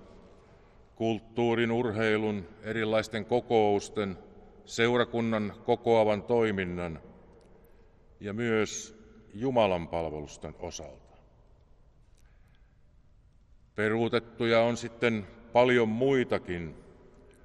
kulttuurin, 0.97 1.71
urheilun, 1.73 2.49
erilaisten 2.63 3.25
kokousten, 3.25 4.19
seurakunnan 4.65 5.53
kokoavan 5.65 6.23
toiminnan 6.23 7.01
ja 8.21 8.33
myös 8.33 8.99
Jumalan 9.35 9.89
palvelusten 9.89 10.55
osalta. 10.59 11.17
Peruutettuja 13.75 14.61
on 14.61 14.77
sitten 14.77 15.27
paljon 15.53 15.89
muitakin. 15.89 16.75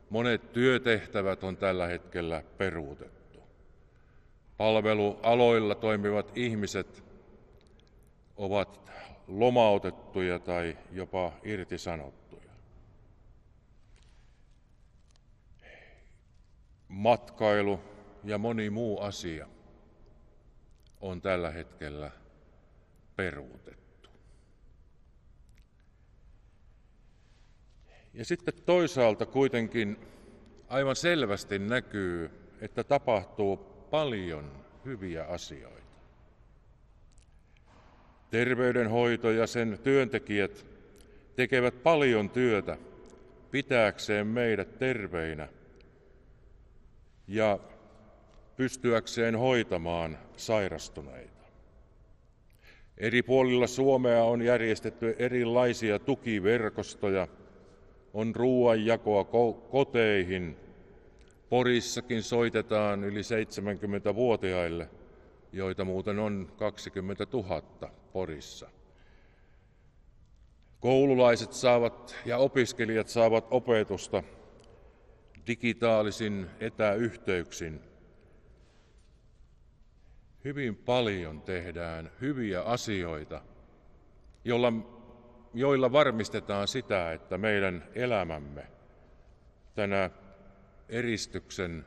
Monet 0.10 0.54
työtehtävät 0.54 1.43
on 1.43 1.58
tällä 1.58 1.88
hetkellä 1.88 2.43
peruutettu. 2.58 3.39
Palvelualoilla 4.58 5.76
toimivat 5.76 6.32
ihmiset 6.38 7.12
ovat 8.38 8.91
lomautettuja 9.28 10.39
tai 10.39 10.78
jopa 10.91 11.34
irtisanottuja. 11.43 12.52
Matkailu 16.88 17.80
ja 18.24 18.38
moni 18.38 18.69
muu 18.69 19.00
asia 19.00 19.48
on 21.02 21.22
tällä 21.22 21.52
hetkellä 21.52 22.12
peruutettu. 23.15 24.10
Ja 28.13 28.26
sitten 28.26 28.54
toisaalta 28.65 29.26
kuitenkin 29.26 29.98
aivan 30.67 30.96
selvästi 30.96 31.60
näkyy, 31.60 32.32
että 32.62 32.84
tapahtuu 32.84 33.58
paljon 33.91 34.65
hyviä 34.86 35.26
asioita. 35.26 35.83
Terveydenhoito 38.34 39.32
ja 39.32 39.48
sen 39.48 39.80
työntekijät 39.84 40.65
tekevät 41.36 41.84
paljon 41.84 42.30
työtä 42.30 42.78
pitääkseen 43.52 44.28
meidät 44.28 44.80
terveinä 44.80 45.48
ja 47.28 47.60
pystyäkseen 48.56 49.36
hoitamaan 49.36 50.17
sairastuneita. 50.38 51.43
Eri 52.98 53.24
puolilla 53.24 53.67
Suomea 53.67 54.24
on 54.24 54.41
järjestetty 54.41 55.15
erilaisia 55.19 56.00
tukiverkostoja, 56.00 57.28
on 58.13 58.36
ruoanjakoa 58.36 59.24
koteihin. 59.72 60.58
Porissakin 61.50 62.24
soitetaan 62.24 63.04
yli 63.04 63.22
70-vuotiaille, 63.22 64.89
joita 65.54 65.86
muuten 65.86 66.20
on 66.20 66.52
20 66.58 67.28
000 67.34 67.62
Porissa. 68.13 68.70
Koululaiset 70.80 71.54
saavat 71.54 72.16
ja 72.26 72.38
opiskelijat 72.38 73.08
saavat 73.08 73.48
opetusta 73.52 74.24
digitaalisin 75.48 76.48
etäyhteyksin. 76.60 77.82
Hyvin 80.44 80.76
paljon 80.76 81.42
tehdään 81.42 82.12
hyviä 82.22 82.62
asioita, 82.62 83.42
joilla, 84.46 84.74
joilla 85.54 85.92
varmistetaan 85.92 86.68
sitä, 86.68 87.13
että 87.13 87.38
meidän 87.38 87.88
elämämme 87.96 88.68
tänä 89.76 90.10
eristyksen 90.89 91.86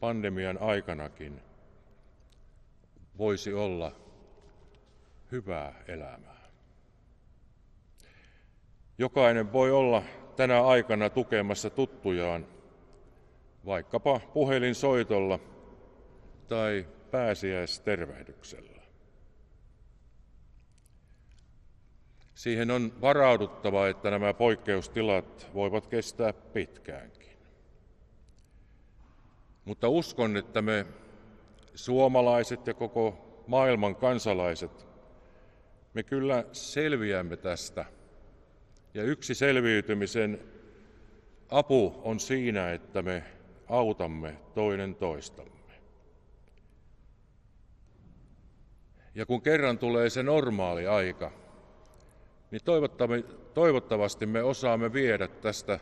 pandemian 0.00 0.58
aikanakin 0.60 1.47
voisi 3.18 3.52
olla 3.52 3.92
hyvää 5.32 5.74
elämää. 5.88 6.48
Jokainen 8.98 9.52
voi 9.52 9.70
olla 9.70 10.02
tänä 10.36 10.66
aikana 10.66 11.10
tukemassa 11.10 11.70
tuttujaan 11.70 12.46
vaikkapa 13.66 14.20
puhelinsoitolla 14.34 15.38
tai 16.48 16.86
pääsiäistervehdyksellä. 17.10 18.82
Siihen 22.34 22.70
on 22.70 22.92
varauduttava, 23.00 23.88
että 23.88 24.10
nämä 24.10 24.34
poikkeustilat 24.34 25.50
voivat 25.54 25.86
kestää 25.86 26.32
pitkäänkin. 26.32 27.38
Mutta 29.64 29.88
uskon, 29.88 30.36
että 30.36 30.62
me 30.62 30.86
suomalaiset 31.78 32.66
ja 32.66 32.74
koko 32.74 33.18
maailman 33.46 33.96
kansalaiset, 33.96 34.86
me 35.94 36.02
kyllä 36.02 36.44
selviämme 36.52 37.36
tästä. 37.36 37.84
Ja 38.94 39.02
yksi 39.02 39.34
selviytymisen 39.34 40.40
apu 41.48 42.00
on 42.04 42.20
siinä, 42.20 42.72
että 42.72 43.02
me 43.02 43.24
autamme 43.68 44.36
toinen 44.54 44.94
toistamme. 44.94 45.74
Ja 49.14 49.26
kun 49.26 49.42
kerran 49.42 49.78
tulee 49.78 50.10
se 50.10 50.22
normaali 50.22 50.86
aika, 50.86 51.32
niin 52.50 52.60
toivottavasti 53.54 54.26
me 54.26 54.42
osaamme 54.42 54.92
viedä 54.92 55.28
tästä 55.28 55.80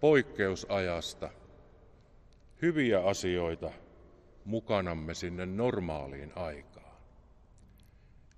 poikkeusajasta 0.00 1.30
hyviä 2.62 3.00
asioita 3.04 3.70
mukanamme 4.44 5.14
sinne 5.14 5.46
normaaliin 5.46 6.32
aikaan. 6.36 6.96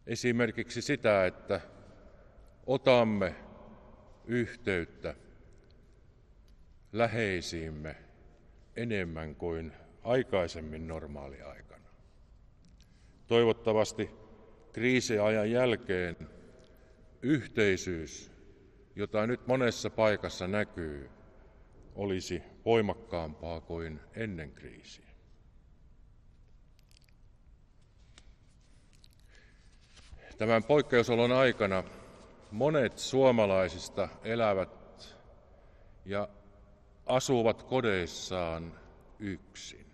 Esimerkiksi 0.06 0.82
sitä, 0.82 1.26
että 1.26 1.60
otamme 2.66 3.34
yhteyttä 4.24 5.14
läheisiimme 6.92 7.96
enemmän 8.76 9.34
kuin 9.34 9.72
aikaisemmin 10.02 10.88
normaaliaikana. 10.88 11.88
Toivottavasti 13.26 14.10
kriisiajan 14.72 15.50
jälkeen 15.50 16.16
yhteisyys, 17.22 18.32
jota 18.96 19.26
nyt 19.26 19.46
monessa 19.46 19.90
paikassa 19.90 20.48
näkyy, 20.48 21.10
olisi 21.94 22.42
voimakkaampaa 22.64 23.60
kuin 23.60 24.00
ennen 24.14 24.52
kriisiä. 24.52 25.09
Tämän 30.40 30.64
poikkeusolon 30.64 31.32
aikana 31.32 31.84
monet 32.50 32.98
suomalaisista 32.98 34.08
elävät 34.24 35.16
ja 36.04 36.28
asuvat 37.06 37.62
kodeissaan 37.62 38.80
yksin. 39.18 39.86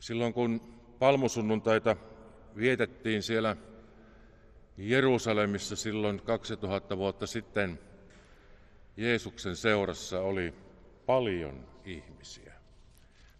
Silloin 0.00 0.32
kun 0.32 0.60
palmusunnuntaita 0.98 1.96
vietettiin 2.56 3.22
siellä 3.22 3.56
Jerusalemissa 4.76 5.76
silloin 5.76 6.22
2000 6.22 6.96
vuotta 6.96 7.26
sitten, 7.26 7.78
Jeesuksen 8.96 9.56
seurassa 9.56 10.20
oli 10.20 10.54
paljon 11.06 11.66
ihmisiä. 11.84 12.49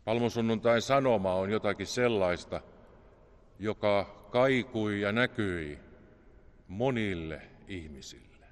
Palmusunnuntain 0.04 0.82
sanoma 0.82 1.34
on 1.34 1.50
jotakin 1.50 1.86
sellaista, 1.86 2.60
joka 3.58 4.26
kaikui 4.30 5.00
ja 5.00 5.12
näkyi 5.12 5.78
monille 6.68 7.42
ihmisille. 7.68 8.46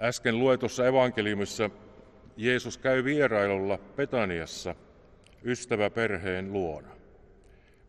Äsken 0.00 0.38
luetussa 0.38 0.86
evankeliumissa 0.86 1.70
Jeesus 2.36 2.78
käy 2.78 3.04
vierailulla 3.04 3.78
Petaniassa 3.78 4.74
ystäväperheen 5.44 6.52
luona. 6.52 6.88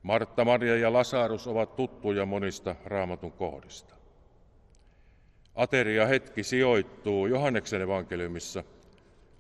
Martta, 0.04 0.46
Maria 0.46 0.78
ja 0.78 0.94
Lasarus 0.94 1.48
ovat 1.48 1.76
tuttuja 1.76 2.26
monista 2.26 2.76
raamatun 2.86 3.32
kohdista. 3.32 3.96
Ateria 5.56 6.06
hetki 6.06 6.44
sijoittuu 6.44 7.28
Johanneksen 7.28 7.82
evankeliumissa 7.82 8.64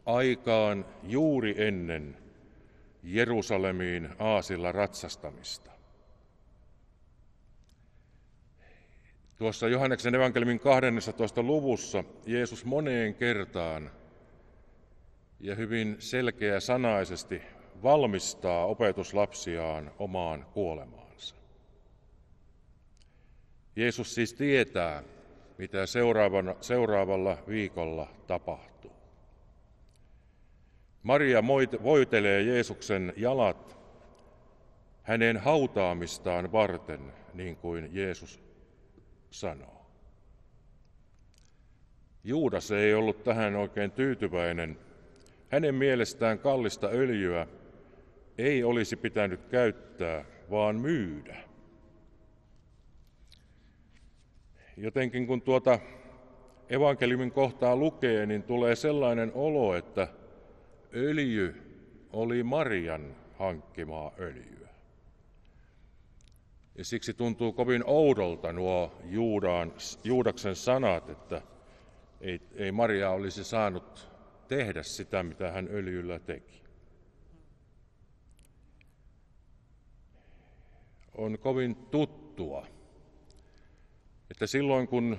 aikaan 0.06 0.86
juuri 1.04 1.56
ennen 1.58 2.18
Jerusalemiin 3.04 4.10
aasilla 4.20 4.72
ratsastamista. 4.72 5.72
Tuossa 9.38 9.68
Johanneksen 9.68 10.16
evankeliumin 10.16 10.60
12. 10.60 11.44
luvussa 11.44 12.04
Jeesus 12.26 12.66
moneen 12.66 13.16
kertaan 13.16 13.92
ja 15.40 15.56
hyvin 15.56 15.96
selkeä 16.00 16.60
sanaisesti 16.60 17.42
valmistaa 17.84 18.66
opetuslapsiaan 18.66 19.92
omaan 20.00 20.46
kuolemaansa. 20.54 21.36
Jeesus 23.76 24.16
siis 24.16 24.34
tietää, 24.34 25.04
mitä 25.58 25.86
seuraavalla 26.62 27.38
viikolla 27.48 28.08
tapahtuu. 28.28 28.73
Maria 31.04 31.44
voitelee 31.84 32.42
Jeesuksen 32.42 33.14
jalat 33.18 33.78
hänen 35.02 35.38
hautaamistaan 35.38 36.52
varten, 36.52 37.14
niin 37.34 37.56
kuin 37.56 37.90
Jeesus 37.92 38.40
sanoo. 39.32 39.86
Juudas 42.24 42.72
ei 42.72 42.94
ollut 42.94 43.24
tähän 43.24 43.56
oikein 43.56 43.92
tyytyväinen. 43.92 44.78
Hänen 45.50 45.76
mielestään 45.76 46.40
kallista 46.40 46.88
öljyä 46.88 47.48
ei 48.38 48.64
olisi 48.64 48.96
pitänyt 48.96 49.46
käyttää, 49.46 50.26
vaan 50.52 50.76
myydä. 50.82 51.38
Jotenkin 54.78 55.28
kun 55.28 55.42
tuota 55.42 55.80
evankeliumin 56.70 57.32
kohtaa 57.32 57.76
lukee, 57.76 58.26
niin 58.26 58.44
tulee 58.44 58.76
sellainen 58.76 59.32
olo, 59.36 59.76
että 59.76 60.08
öljy 60.96 61.56
oli 62.14 62.44
Marian 62.44 63.16
hankkimaa 63.40 64.12
öljyä. 64.20 64.70
Ja 66.76 66.86
siksi 66.86 67.14
tuntuu 67.14 67.54
kovin 67.54 67.84
oudolta 67.86 68.54
nuo 68.54 69.02
Juudaan, 69.04 69.74
Juudaksen 70.04 70.56
sanat, 70.56 71.10
että 71.10 71.42
ei, 72.22 72.42
ei 72.56 72.72
Maria 72.72 73.10
olisi 73.10 73.44
saanut 73.44 74.10
tehdä 74.48 74.84
sitä, 74.84 75.24
mitä 75.24 75.52
hän 75.52 75.68
öljyllä 75.72 76.20
teki. 76.20 76.64
On 81.18 81.40
kovin 81.40 81.76
tuttua 81.76 82.68
että 84.34 84.48
silloin 84.48 84.88
kun 84.88 85.18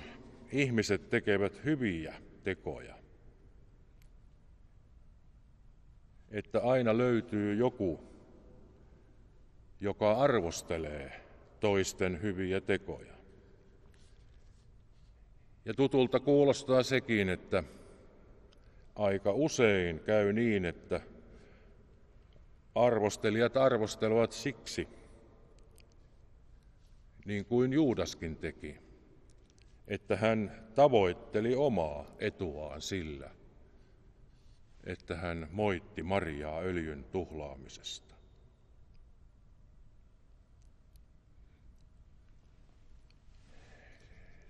ihmiset 0.52 1.10
tekevät 1.10 1.64
hyviä 1.64 2.14
tekoja, 2.44 2.94
että 6.34 6.60
aina 6.62 6.98
löytyy 6.98 7.54
joku, 7.54 8.00
joka 9.80 10.12
arvostelee 10.12 11.20
toisten 11.60 12.22
hyviä 12.22 12.60
tekoja. 12.60 13.14
Ja 15.64 15.74
tutulta 15.74 16.20
kuulostaa 16.20 16.82
sekin, 16.82 17.28
että 17.28 17.64
aika 18.96 19.32
usein 19.32 20.00
käy 20.00 20.32
niin, 20.32 20.64
että 20.64 21.00
arvostelijat 22.74 23.56
arvostelevat 23.56 24.32
siksi, 24.32 24.88
niin 27.24 27.44
kuin 27.44 27.72
Juudaskin 27.72 28.36
teki, 28.36 28.76
että 29.88 30.16
hän 30.16 30.66
tavoitteli 30.74 31.54
omaa 31.54 32.04
etuaan 32.18 32.80
sillä, 32.80 33.30
että 34.86 35.16
hän 35.16 35.48
moitti 35.52 36.02
Mariaa 36.02 36.60
öljyn 36.60 37.04
tuhlaamisesta. 37.04 38.14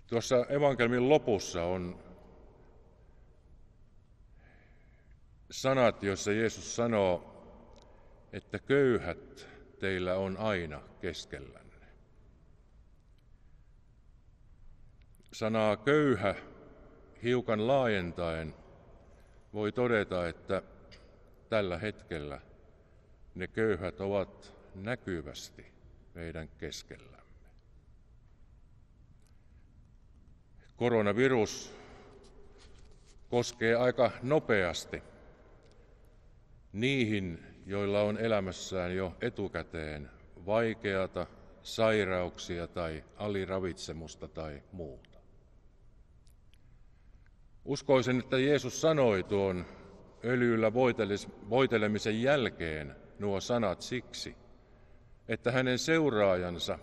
Tuossa 0.06 0.46
evankelmin 0.48 1.08
lopussa 1.08 1.64
on 1.64 1.98
sanat, 5.50 6.02
joissa 6.02 6.32
Jeesus 6.32 6.76
sanoo, 6.76 7.34
että 8.32 8.58
köyhät 8.58 9.48
teillä 9.78 10.14
on 10.14 10.36
aina 10.36 10.82
keskellänne. 11.00 11.86
Sanaa 15.32 15.76
köyhä 15.76 16.34
hiukan 17.22 17.66
laajentaen 17.66 18.54
voi 19.54 19.72
todeta, 19.72 20.28
että 20.28 20.62
tällä 21.48 21.78
hetkellä 21.78 22.40
ne 23.34 23.46
köyhät 23.46 24.00
ovat 24.00 24.54
näkyvästi 24.74 25.66
meidän 26.14 26.48
keskellämme. 26.48 27.24
Koronavirus 30.76 31.76
koskee 33.28 33.74
aika 33.74 34.10
nopeasti 34.22 35.02
niihin, 36.72 37.38
joilla 37.66 38.02
on 38.02 38.18
elämässään 38.18 38.96
jo 38.96 39.16
etukäteen 39.20 40.10
vaikeata, 40.46 41.26
sairauksia 41.62 42.66
tai 42.66 43.04
aliravitsemusta 43.16 44.28
tai 44.28 44.62
muuta. 44.72 45.13
Uskoisin, 47.64 48.18
että 48.18 48.38
Jeesus 48.38 48.80
sanoi 48.80 49.22
tuon 49.22 49.66
öljyllä 50.24 50.72
voitelemisen 51.50 52.22
jälkeen 52.22 52.96
nuo 53.18 53.40
sanat 53.40 53.82
siksi, 53.82 54.36
että 55.28 55.52
hänen 55.52 55.78
seuraajansa, 55.78 56.78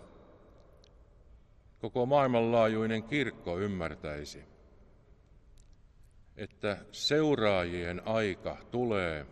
koko 1.79 2.05
maailmanlaajuinen 2.05 3.03
kirkko 3.03 3.59
ymmärtäisi, 3.59 4.43
että 6.37 6.77
seuraajien 6.91 8.07
aika 8.07 8.57
tulee 8.71 9.25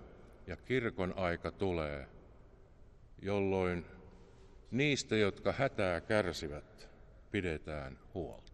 ja 0.48 0.58
kirkon 0.58 1.14
aika 1.18 1.52
tulee, 1.52 2.08
jolloin 3.22 3.86
niistä, 4.72 5.16
jotka 5.16 5.52
hätää 5.52 6.02
kärsivät, 6.02 6.90
pidetään 7.32 8.00
huolta. 8.14 8.49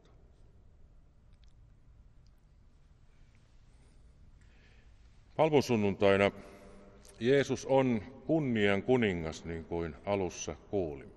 Palmusunnuntaina 5.35 6.31
Jeesus 7.19 7.65
on 7.65 8.01
kunnian 8.25 8.83
kuningas, 8.83 9.45
niin 9.45 9.65
kuin 9.65 9.95
alussa 10.05 10.55
kuulimme. 10.69 11.15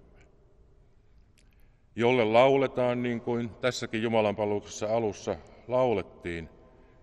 Jolle 1.96 2.24
lauletaan, 2.24 3.02
niin 3.02 3.20
kuin 3.20 3.48
tässäkin 3.48 4.02
Jumalan 4.02 4.36
palveluksessa 4.36 4.96
alussa 4.96 5.36
laulettiin, 5.68 6.48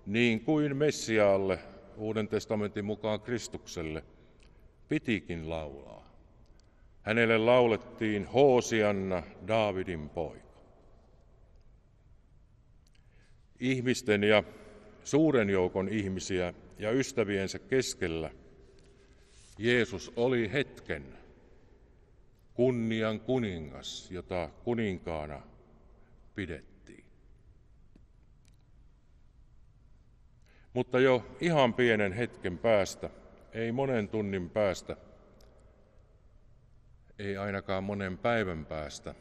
niin 0.05 0.39
kuin 0.39 0.78
Messiaalle, 0.78 1.59
Uuden 1.97 2.28
testamentin 2.28 2.86
mukaan 2.86 3.22
Kristukselle, 3.22 4.03
pitikin 4.88 5.49
laulaa. 5.49 6.09
Hänelle 7.01 7.38
laulettiin 7.38 8.26
Hoosianna, 8.26 9.24
Daavidin 9.47 10.09
poika. 10.09 10.45
Ihmisten 13.59 14.24
ja 14.24 14.43
suuren 15.03 15.49
joukon 15.49 15.89
ihmisiä 15.89 16.53
ja 16.80 16.91
ystäviensä 16.91 17.59
keskellä 17.59 18.32
Jeesus 19.57 20.13
oli 20.15 20.51
hetken 20.51 21.17
kunnian 22.53 23.19
kuningas, 23.19 24.11
jota 24.11 24.49
kuninkaana 24.63 25.41
pidettiin. 26.36 27.05
Mutta 30.73 30.99
jo 30.99 31.38
ihan 31.39 31.73
pienen 31.73 32.13
hetken 32.13 32.57
päästä, 32.57 33.09
ei 33.51 33.71
monen 33.71 34.09
tunnin 34.09 34.49
päästä, 34.49 34.97
ei 37.19 37.38
ainakaan 37.38 37.84
monen 37.84 38.17
päivän 38.17 38.65
päästä, 38.65 39.15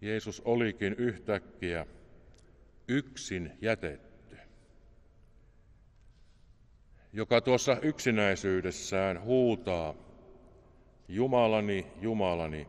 Jeesus 0.00 0.42
olikin 0.44 0.94
yhtäkkiä 0.94 1.86
yksin 2.88 3.52
jätetty 3.60 4.13
joka 7.14 7.40
tuossa 7.40 7.76
yksinäisyydessään 7.82 9.22
huutaa, 9.22 9.94
Jumalani, 11.08 11.86
Jumalani, 12.00 12.68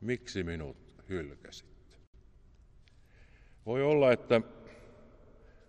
miksi 0.00 0.42
minut 0.42 0.76
hylkäsit? 1.08 1.98
Voi 3.66 3.82
olla, 3.82 4.12
että 4.12 4.40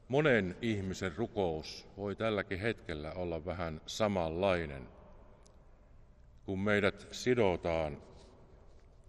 monen 0.07 0.55
ihmisen 0.61 1.15
rukous 1.15 1.87
voi 1.97 2.15
tälläkin 2.15 2.59
hetkellä 2.59 3.11
olla 3.11 3.45
vähän 3.45 3.81
samanlainen, 3.85 4.87
kun 6.45 6.59
meidät 6.59 7.07
sidotaan 7.11 8.03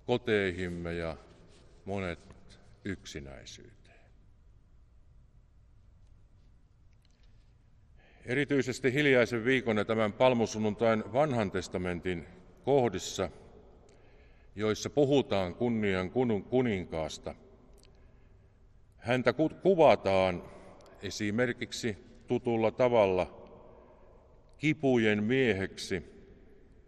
koteihimme 0.06 0.94
ja 0.94 1.16
monet 1.84 2.20
yksinäisyyteen. 2.84 3.77
Erityisesti 8.28 8.92
hiljaisen 8.92 9.44
viikon 9.44 9.76
ja 9.76 9.84
tämän 9.84 10.12
palmusunnuntain 10.12 11.12
vanhan 11.12 11.50
testamentin 11.50 12.26
kohdissa, 12.64 13.30
joissa 14.54 14.90
puhutaan 14.90 15.54
kunnian 15.54 16.10
kuninkaasta, 16.50 17.34
häntä 18.96 19.34
kuvataan 19.62 20.42
esimerkiksi 21.02 21.96
tutulla 22.26 22.70
tavalla 22.70 23.50
kipujen 24.58 25.24
mieheksi, 25.24 26.02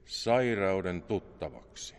sairauden 0.05 1.03
tuttavaksi. 1.03 1.95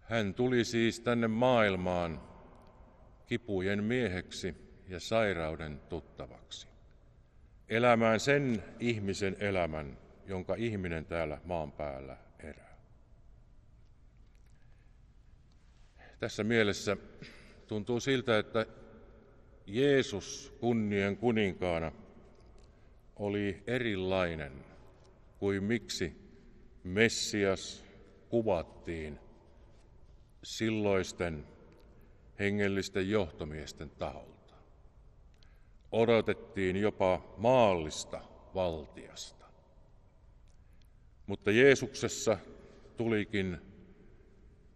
Hän 0.00 0.34
tuli 0.34 0.64
siis 0.64 1.00
tänne 1.00 1.28
maailmaan 1.28 2.20
kipujen 3.26 3.84
mieheksi 3.84 4.63
ja 4.88 5.00
sairauden 5.00 5.80
tuttavaksi. 5.88 6.66
Elämään 7.68 8.20
sen 8.20 8.64
ihmisen 8.80 9.36
elämän, 9.40 9.98
jonka 10.26 10.54
ihminen 10.54 11.04
täällä 11.04 11.40
maan 11.44 11.72
päällä 11.72 12.16
erää. 12.38 12.76
Tässä 16.20 16.44
mielessä 16.44 16.96
tuntuu 17.66 18.00
siltä, 18.00 18.38
että 18.38 18.66
Jeesus 19.66 20.54
kunnien 20.60 21.16
kuninkaana 21.16 21.92
oli 23.16 23.62
erilainen 23.66 24.64
kuin 25.38 25.64
miksi 25.64 26.24
Messias 26.84 27.84
kuvattiin 28.28 29.18
silloisten 30.42 31.46
hengellisten 32.38 33.10
johtomiesten 33.10 33.90
taholta 33.90 34.43
odotettiin 35.94 36.76
jopa 36.76 37.34
maallista 37.36 38.20
valtiasta. 38.54 39.44
Mutta 41.26 41.50
Jeesuksessa 41.50 42.38
tulikin 42.96 43.58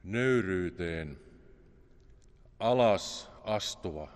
nöyryyteen 0.03 1.21
alas 2.59 3.31
astuva 3.45 4.09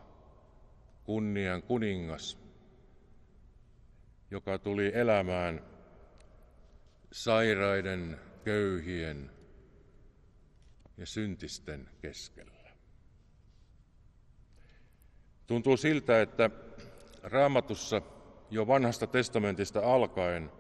kunnian 1.05 1.63
kuningas, 1.63 2.39
joka 4.31 4.59
tuli 4.59 4.91
elämään 4.95 5.65
sairaiden 7.13 8.21
köyhien 8.45 9.31
ja 10.97 11.07
syntisten 11.07 11.89
keskellä. 12.01 12.53
Tuntuu 15.47 15.77
siltä, 15.77 16.23
että 16.23 16.51
raamatussa 17.23 18.03
jo 18.51 18.67
vanhasta 18.67 19.07
testamentista 19.07 19.81
alkaen 19.95 20.51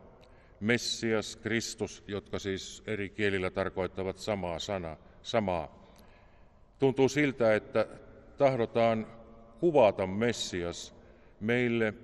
Messias, 0.60 1.36
Kristus, 1.36 2.04
jotka 2.06 2.38
siis 2.38 2.82
eri 2.86 3.08
kielillä 3.08 3.50
tarkoittavat 3.50 4.18
samaa 4.18 4.58
sanaa, 4.58 4.96
samaa. 5.22 5.82
Tuntuu 6.78 7.08
siltä, 7.08 7.54
että 7.54 7.86
tahdotaan 8.38 9.06
kuvata 9.60 10.06
Messias 10.06 10.94
meille 11.40 11.94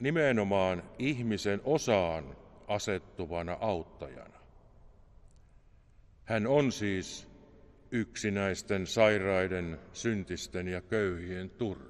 nimenomaan 0.00 0.82
ihmisen 0.98 1.60
osaan 1.64 2.36
asettuvana 2.68 3.56
auttajana. 3.60 4.40
Hän 6.24 6.46
on 6.46 6.72
siis 6.72 7.28
yksinäisten, 7.90 8.86
sairaiden, 8.86 9.78
syntisten 9.92 10.68
ja 10.68 10.80
köyhien 10.80 11.50
turva, 11.50 11.89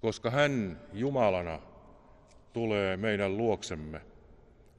koska 0.00 0.30
hän 0.30 0.80
Jumalana 0.92 1.60
tulee 2.52 2.96
meidän 2.96 3.36
luoksemme 3.36 4.00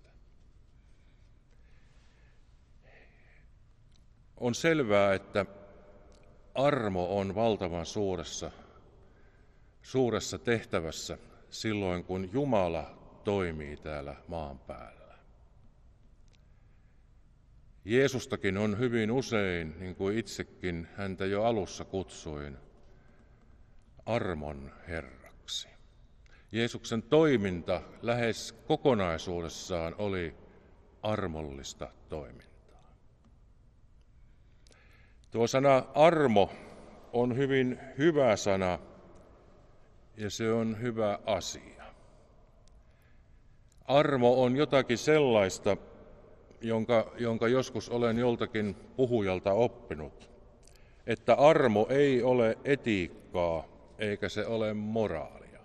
On 4.37 4.55
selvää, 4.55 5.13
että 5.13 5.45
armo 6.55 7.19
on 7.19 7.35
valtavan 7.35 7.85
suuressa, 7.85 8.51
suuressa 9.81 10.39
tehtävässä 10.39 11.17
silloin, 11.49 12.03
kun 12.03 12.29
Jumala 12.33 12.97
toimii 13.23 13.77
täällä 13.77 14.15
maan 14.27 14.59
päällä. 14.59 15.04
Jeesustakin 17.85 18.57
on 18.57 18.79
hyvin 18.79 19.11
usein, 19.11 19.75
niin 19.79 19.95
kuin 19.95 20.17
itsekin 20.17 20.87
häntä 20.97 21.25
jo 21.25 21.43
alussa 21.43 21.85
kutsuin, 21.85 22.57
armon 24.05 24.71
herraksi. 24.87 25.67
Jeesuksen 26.51 27.03
toiminta 27.03 27.81
lähes 28.01 28.51
kokonaisuudessaan 28.67 29.95
oli 29.97 30.35
armollista 31.01 31.91
toimintaa. 32.09 32.95
Tuo 35.31 35.47
sana 35.47 35.85
armo 35.95 36.51
on 37.13 37.37
hyvin 37.37 37.79
hyvä 37.97 38.35
sana 38.35 38.79
ja 40.17 40.29
se 40.29 40.51
on 40.51 40.81
hyvä 40.81 41.19
asia. 41.25 41.83
Armo 43.87 44.43
on 44.43 44.55
jotakin 44.55 44.97
sellaista, 44.97 45.77
jonka, 46.61 47.11
jonka 47.17 47.47
joskus 47.47 47.89
olen 47.89 48.17
joltakin 48.17 48.75
puhujalta 48.95 49.53
oppinut, 49.53 50.29
että 51.07 51.33
armo 51.33 51.87
ei 51.89 52.23
ole 52.23 52.57
etiikkaa 52.63 53.67
eikä 53.99 54.29
se 54.29 54.45
ole 54.45 54.73
moraalia. 54.73 55.59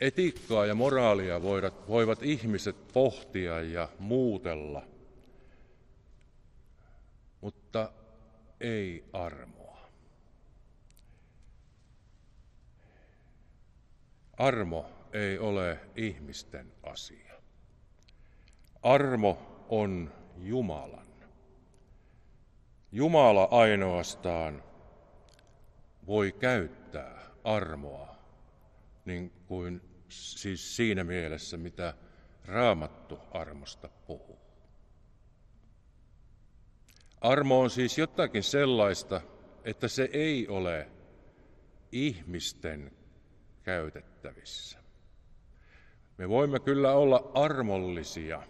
Etiikkaa 0.00 0.66
ja 0.66 0.74
moraalia 0.74 1.42
voivat, 1.42 1.88
voivat 1.88 2.22
ihmiset 2.22 2.76
pohtia 2.92 3.60
ja 3.60 3.88
muutella– 3.98 4.82
mutta 7.40 7.92
ei 8.60 9.04
armoa. 9.12 9.90
Armo 14.36 14.90
ei 15.12 15.38
ole 15.38 15.78
ihmisten 15.96 16.72
asia. 16.82 17.29
Armo 18.82 19.64
on 19.68 20.12
Jumalan. 20.36 21.06
Jumala 22.92 23.48
ainoastaan 23.50 24.62
voi 26.06 26.32
käyttää 26.32 27.20
armoa, 27.44 28.16
niin 29.04 29.32
kuin 29.46 29.80
siis 30.08 30.76
siinä 30.76 31.04
mielessä, 31.04 31.56
mitä 31.56 31.94
Raamattu 32.44 33.18
armosta 33.30 33.88
puhuu. 34.06 34.38
Armo 37.20 37.60
on 37.60 37.70
siis 37.70 37.98
jotakin 37.98 38.42
sellaista, 38.42 39.20
että 39.64 39.88
se 39.88 40.08
ei 40.12 40.48
ole 40.48 40.88
ihmisten 41.92 42.92
käytettävissä. 43.62 44.78
Me 46.18 46.28
voimme 46.28 46.60
kyllä 46.60 46.92
olla 46.92 47.30
armollisia 47.34 48.42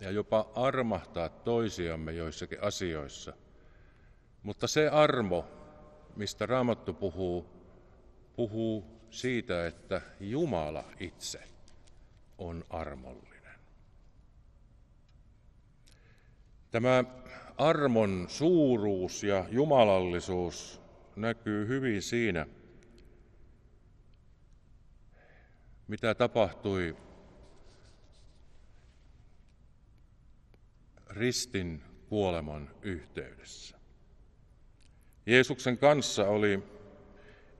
ja 0.00 0.10
jopa 0.10 0.50
armahtaa 0.54 1.28
toisiamme 1.28 2.12
joissakin 2.12 2.62
asioissa, 2.62 3.32
mutta 4.42 4.66
se 4.66 4.88
armo, 4.88 5.44
mistä 6.16 6.46
Raamattu 6.46 6.94
puhuu, 6.94 7.46
puhuu 8.36 8.84
siitä, 9.10 9.66
että 9.66 10.00
Jumala 10.20 10.84
itse 11.00 11.42
on 12.38 12.64
armollinen. 12.70 13.36
Tämä 16.70 17.04
armon 17.58 18.26
suuruus 18.28 19.22
ja 19.22 19.44
jumalallisuus 19.50 20.80
näkyy 21.16 21.68
hyvin 21.68 22.02
siinä, 22.02 22.46
mitä 25.88 26.14
tapahtui 26.14 26.96
ristin 31.16 31.82
kuoleman 32.08 32.70
yhteydessä. 32.82 33.76
Jeesuksen 35.26 35.78
kanssa 35.78 36.28
oli 36.28 36.62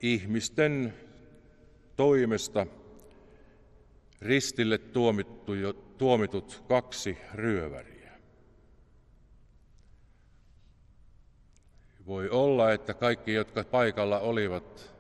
ihmisten 0.01 0.95
toimesta 1.97 2.67
ristille 4.21 4.79
tuomittu, 4.79 5.53
tuomitut 5.99 6.65
kaksi 6.69 7.19
ryöväriä. 7.35 8.13
Voi 12.07 12.29
olla, 12.29 12.73
että 12.73 12.95
kaikki, 12.95 13.33
jotka 13.35 13.65
paikalla 13.65 14.19
olivat, 14.19 14.95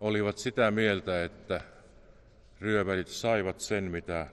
olivat 0.00 0.38
sitä 0.38 0.70
mieltä, 0.70 1.24
että 1.24 1.60
ryövärit 2.60 3.08
saivat 3.08 3.60
sen, 3.60 3.84
mitä 3.84 4.26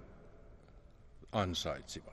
ansaitsivat. 1.32 2.13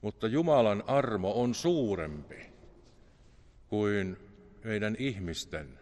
Mutta 0.00 0.26
Jumalan 0.26 0.84
armo 0.86 1.42
on 1.42 1.54
suurempi 1.54 2.52
kuin 3.68 4.16
meidän 4.64 4.96
ihmisten 4.98 5.78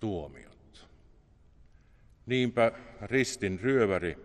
tuomiot. 0.00 0.88
Niinpä 2.26 2.72
ristin 3.02 3.60
ryöväri 3.60 4.18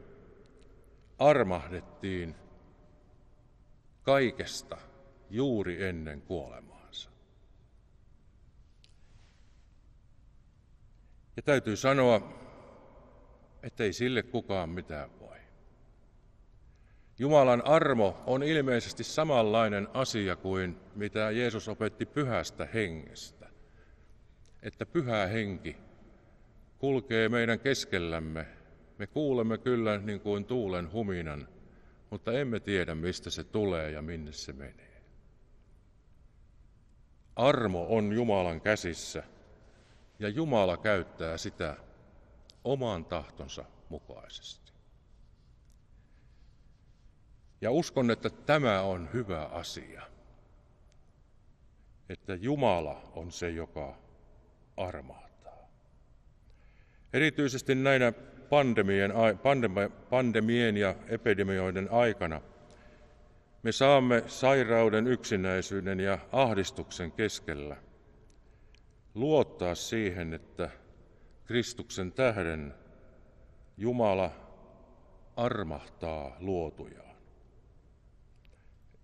armahdettiin 1.19 2.35
kaikesta 4.01 4.77
juuri 5.29 5.83
ennen 5.83 6.21
kuolemaansa. 6.21 7.09
Ja 11.35 11.41
täytyy 11.41 11.75
sanoa, 11.75 12.39
ettei 13.63 13.93
sille 13.93 14.23
kukaan 14.23 14.69
mitään 14.69 15.19
voi. 15.19 15.24
Jumalan 17.19 17.65
armo 17.65 18.23
on 18.27 18.43
ilmeisesti 18.43 19.03
samanlainen 19.03 19.87
asia 19.93 20.35
kuin 20.35 20.77
mitä 20.95 21.31
Jeesus 21.31 21.67
opetti 21.67 22.05
pyhästä 22.05 22.67
hengestä. 22.73 23.49
Että 24.61 24.85
pyhä 24.85 25.27
henki 25.27 25.77
kulkee 26.77 27.29
meidän 27.29 27.59
keskellämme. 27.59 28.47
Me 28.97 29.07
kuulemme 29.07 29.57
kyllä 29.57 29.97
niin 29.97 30.19
kuin 30.19 30.45
tuulen 30.45 30.91
huminan, 30.91 31.47
mutta 32.09 32.31
emme 32.31 32.59
tiedä 32.59 32.95
mistä 32.95 33.29
se 33.29 33.43
tulee 33.43 33.91
ja 33.91 34.01
minne 34.01 34.31
se 34.31 34.53
menee. 34.53 35.01
Armo 37.35 37.85
on 37.89 38.13
Jumalan 38.13 38.61
käsissä 38.61 39.23
ja 40.19 40.29
Jumala 40.29 40.77
käyttää 40.77 41.37
sitä 41.37 41.77
oman 42.63 43.05
tahtonsa 43.05 43.65
mukaisesti. 43.89 44.74
Ja 47.65 47.71
uskon, 47.71 48.11
että 48.11 48.29
tämä 48.29 48.81
on 48.81 49.09
hyvä 49.13 49.43
asia, 49.43 50.01
että 52.09 52.35
Jumala 52.35 53.11
on 53.15 53.31
se, 53.31 53.49
joka 53.49 53.97
armahtaa. 54.77 55.69
Erityisesti 57.13 57.75
näinä 57.75 58.11
pandemien, 58.49 59.13
pandemien 60.09 60.77
ja 60.77 60.95
epidemioiden 61.07 61.91
aikana 61.91 62.41
me 63.63 63.71
saamme 63.71 64.23
sairauden, 64.27 65.07
yksinäisyyden 65.07 65.99
ja 65.99 66.19
ahdistuksen 66.31 67.11
keskellä 67.11 67.77
luottaa 69.15 69.75
siihen, 69.75 70.33
että 70.33 70.69
Kristuksen 71.45 72.11
tähden 72.11 72.73
Jumala 73.77 74.31
armahtaa 75.35 76.37
luotujaan. 76.39 77.14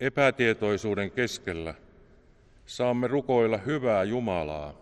Epätietoisuuden 0.00 1.10
keskellä 1.10 1.74
saamme 2.66 3.06
rukoilla 3.06 3.58
hyvää 3.58 4.04
Jumalaa, 4.04 4.74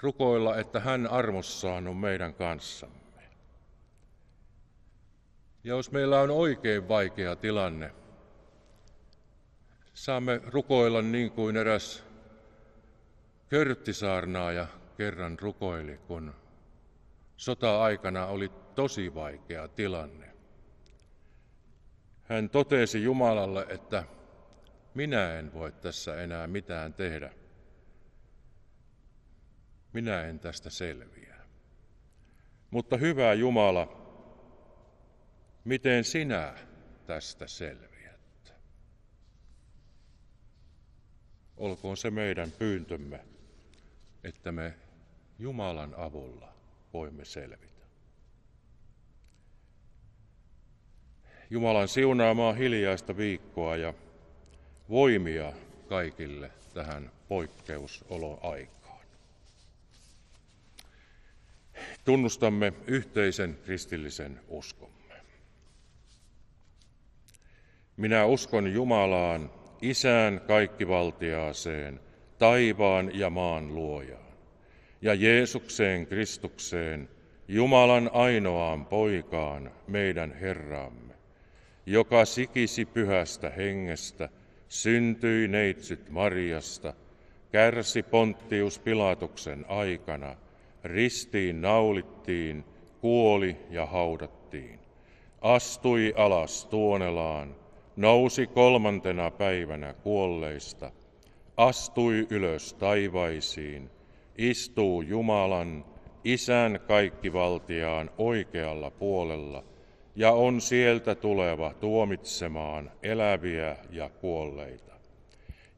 rukoilla, 0.00 0.56
että 0.56 0.80
hän 0.80 1.06
armossaan 1.06 1.88
on 1.88 1.96
meidän 1.96 2.34
kanssamme. 2.34 3.22
Ja 5.64 5.74
jos 5.74 5.92
meillä 5.92 6.20
on 6.20 6.30
oikein 6.30 6.88
vaikea 6.88 7.36
tilanne, 7.36 7.90
saamme 9.94 10.40
rukoilla 10.46 11.02
niin 11.02 11.30
kuin 11.30 11.56
eräs 11.56 12.04
körttisaarnaaja 13.48 14.66
kerran 14.96 15.38
rukoili, 15.38 15.98
kun 15.98 16.34
sota-aikana 17.36 18.26
oli 18.26 18.48
tosi 18.74 19.14
vaikea 19.14 19.68
tilanne. 19.68 20.31
Hän 22.22 22.50
totesi 22.50 23.02
Jumalalle, 23.02 23.66
että 23.68 24.04
minä 24.94 25.38
en 25.38 25.52
voi 25.52 25.72
tässä 25.72 26.22
enää 26.22 26.46
mitään 26.46 26.94
tehdä. 26.94 27.32
Minä 29.92 30.24
en 30.24 30.38
tästä 30.38 30.70
selviä. 30.70 31.36
Mutta 32.70 32.96
hyvä 32.96 33.34
Jumala, 33.34 34.02
miten 35.64 36.04
sinä 36.04 36.54
tästä 37.06 37.46
selviät? 37.46 38.54
Olkoon 41.56 41.96
se 41.96 42.10
meidän 42.10 42.50
pyyntömme, 42.50 43.20
että 44.24 44.52
me 44.52 44.74
Jumalan 45.38 45.94
avulla 45.94 46.52
voimme 46.92 47.24
selvitä. 47.24 47.71
Jumalan 51.52 51.88
siunaamaa 51.88 52.52
hiljaista 52.52 53.16
viikkoa 53.16 53.76
ja 53.76 53.94
voimia 54.90 55.52
kaikille 55.88 56.50
tähän 56.74 57.10
poikkeusoloaikaan. 57.28 59.06
Tunnustamme 62.04 62.72
yhteisen 62.86 63.58
kristillisen 63.64 64.40
uskomme. 64.48 65.14
Minä 67.96 68.24
uskon 68.24 68.72
Jumalaan, 68.72 69.50
Isään 69.82 70.40
kaikkivaltiaaseen, 70.46 72.00
taivaan 72.38 73.18
ja 73.18 73.30
maan 73.30 73.74
luojaan, 73.74 74.32
ja 75.02 75.14
Jeesukseen 75.14 76.06
Kristukseen, 76.06 77.08
Jumalan 77.48 78.10
ainoaan 78.12 78.86
poikaan, 78.86 79.70
meidän 79.86 80.32
Herraamme, 80.32 81.12
joka 81.86 82.24
sikisi 82.24 82.86
pyhästä 82.86 83.50
hengestä, 83.50 84.28
syntyi 84.68 85.48
neitsyt 85.48 86.10
Marjasta, 86.10 86.94
kärsi 87.52 88.02
Ponttius 88.02 88.78
Pilatuksen 88.78 89.64
aikana, 89.68 90.36
ristiin 90.84 91.62
naulittiin, 91.62 92.64
kuoli 93.00 93.56
ja 93.70 93.86
haudattiin, 93.86 94.80
astui 95.40 96.14
alas 96.16 96.66
tuonelaan, 96.66 97.56
nousi 97.96 98.46
kolmantena 98.46 99.30
päivänä 99.30 99.94
kuolleista, 99.94 100.90
astui 101.56 102.26
ylös 102.30 102.74
taivaisiin, 102.74 103.90
istuu 104.38 105.02
Jumalan, 105.02 105.84
Isän 106.24 106.80
kaikkivaltiaan 106.88 108.10
oikealla 108.18 108.90
puolella 108.90 109.64
ja 110.14 110.32
on 110.32 110.60
sieltä 110.60 111.14
tuleva 111.14 111.74
tuomitsemaan 111.80 112.90
eläviä 113.02 113.76
ja 113.90 114.08
kuolleita. 114.08 114.92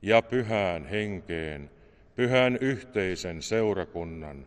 Ja 0.02 0.22
pyhään 0.22 0.86
henkeen, 0.86 1.70
pyhän 2.14 2.58
yhteisen 2.60 3.42
seurakunnan, 3.42 4.46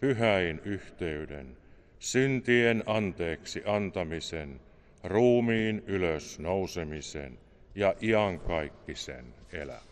pyhäin 0.00 0.60
yhteyden, 0.64 1.56
syntien 1.98 2.82
anteeksi 2.86 3.62
antamisen, 3.66 4.60
ruumiin 5.04 5.82
ylös 5.86 6.38
nousemisen 6.38 7.38
ja 7.74 7.94
iankaikkisen 8.02 9.34
elämän. 9.52 9.88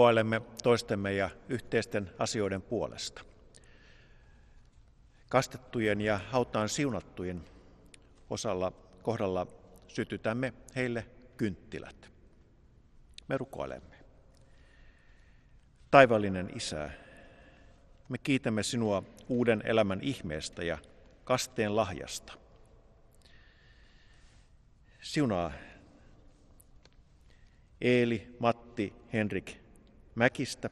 Rukoilemme 0.00 0.40
toistemme 0.62 1.12
ja 1.12 1.30
yhteisten 1.48 2.10
asioiden 2.18 2.62
puolesta. 2.62 3.24
Kastettujen 5.28 6.00
ja 6.00 6.20
hautaan 6.30 6.68
siunattujen 6.68 7.44
osalla 8.30 8.72
kohdalla 9.02 9.46
sytytämme 9.88 10.52
heille 10.76 11.06
kynttilät. 11.36 12.10
Me 13.28 13.38
rukoilemme. 13.38 13.96
Taivallinen 15.90 16.50
Isä, 16.56 16.90
me 18.08 18.18
kiitämme 18.18 18.62
sinua 18.62 19.02
uuden 19.28 19.62
elämän 19.64 20.00
ihmeestä 20.02 20.64
ja 20.64 20.78
kasteen 21.24 21.76
lahjasta. 21.76 22.32
Siunaa 25.00 25.52
Eeli, 27.80 28.36
Matti, 28.38 28.92
Henrik 29.12 29.59
Mäkistä, 30.20 30.70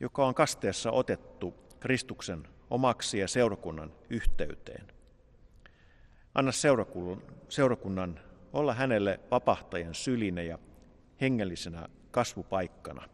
joka 0.00 0.26
on 0.26 0.34
kasteessa 0.34 0.90
otettu 0.90 1.54
Kristuksen 1.80 2.48
omaksi 2.70 3.18
ja 3.18 3.28
seurakunnan 3.28 3.92
yhteyteen. 4.10 4.86
Anna 6.34 6.52
seurakunnan 7.48 8.20
olla 8.52 8.74
hänelle 8.74 9.20
vapahtajan 9.30 9.94
syline 9.94 10.44
ja 10.44 10.58
hengellisenä 11.20 11.88
kasvupaikkana. 12.10 13.08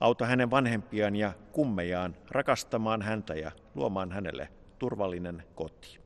Auta 0.00 0.26
hänen 0.26 0.50
vanhempiaan 0.50 1.16
ja 1.16 1.32
kummejaan 1.52 2.16
rakastamaan 2.30 3.02
häntä 3.02 3.34
ja 3.34 3.52
luomaan 3.74 4.12
hänelle 4.12 4.48
turvallinen 4.78 5.44
koti. 5.54 6.00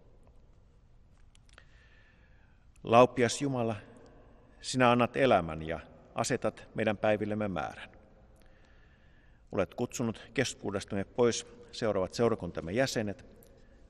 Laupias 2.84 3.42
Jumala, 3.42 3.76
sinä 4.60 4.90
annat 4.90 5.16
elämän 5.16 5.62
ja 5.62 5.80
asetat 6.14 6.68
meidän 6.74 6.96
päivillemme 6.96 7.48
määrän. 7.48 7.90
Olet 9.52 9.74
kutsunut 9.74 10.30
keskuudestamme 10.34 11.04
pois 11.04 11.46
seuraavat 11.72 12.14
seurakuntamme 12.14 12.72
jäsenet, 12.72 13.26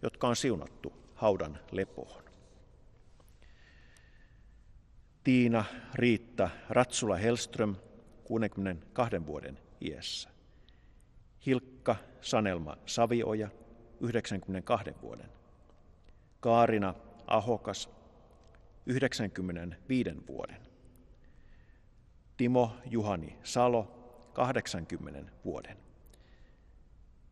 jotka 0.02 0.28
on 0.28 0.36
siunattu 0.36 0.92
haudan 1.14 1.58
lepoon. 1.70 2.24
Tiina 5.24 5.64
Riitta 5.94 6.50
Ratsula 6.68 7.16
Helström, 7.16 7.76
62 8.24 9.26
vuoden 9.26 9.58
iässä. 9.80 10.30
Hilkka 11.46 11.96
Sanelma 12.20 12.76
Savioja, 12.86 13.48
92 14.00 14.90
vuoden. 15.02 15.30
Kaarina 16.40 16.94
Ahokas, 17.26 17.90
95 18.86 20.10
vuoden. 20.28 20.69
Timo 22.40 22.76
Juhani 22.86 23.38
Salo, 23.42 23.82
80 24.32 25.32
vuoden. 25.44 25.76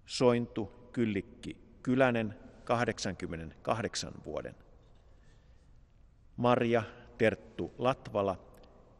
Sointu 0.07 0.91
Kyllikki 0.93 1.57
Kylänen, 1.83 2.35
88 2.65 4.13
vuoden. 4.25 4.55
Marja 6.37 6.83
Terttu 7.19 7.75
Latvala, 7.79 8.39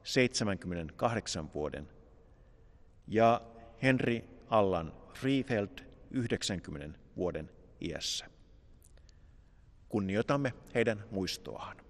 78 0.03 1.55
vuoden. 1.55 1.89
Ja 3.07 3.41
Henri 3.83 4.25
Allan 4.47 4.93
Friefeld, 5.15 5.79
90 6.11 6.99
vuoden 7.17 7.51
iässä. 7.81 8.27
Kunnioitamme 9.89 10.53
heidän 10.75 11.05
muistoaan. 11.11 11.88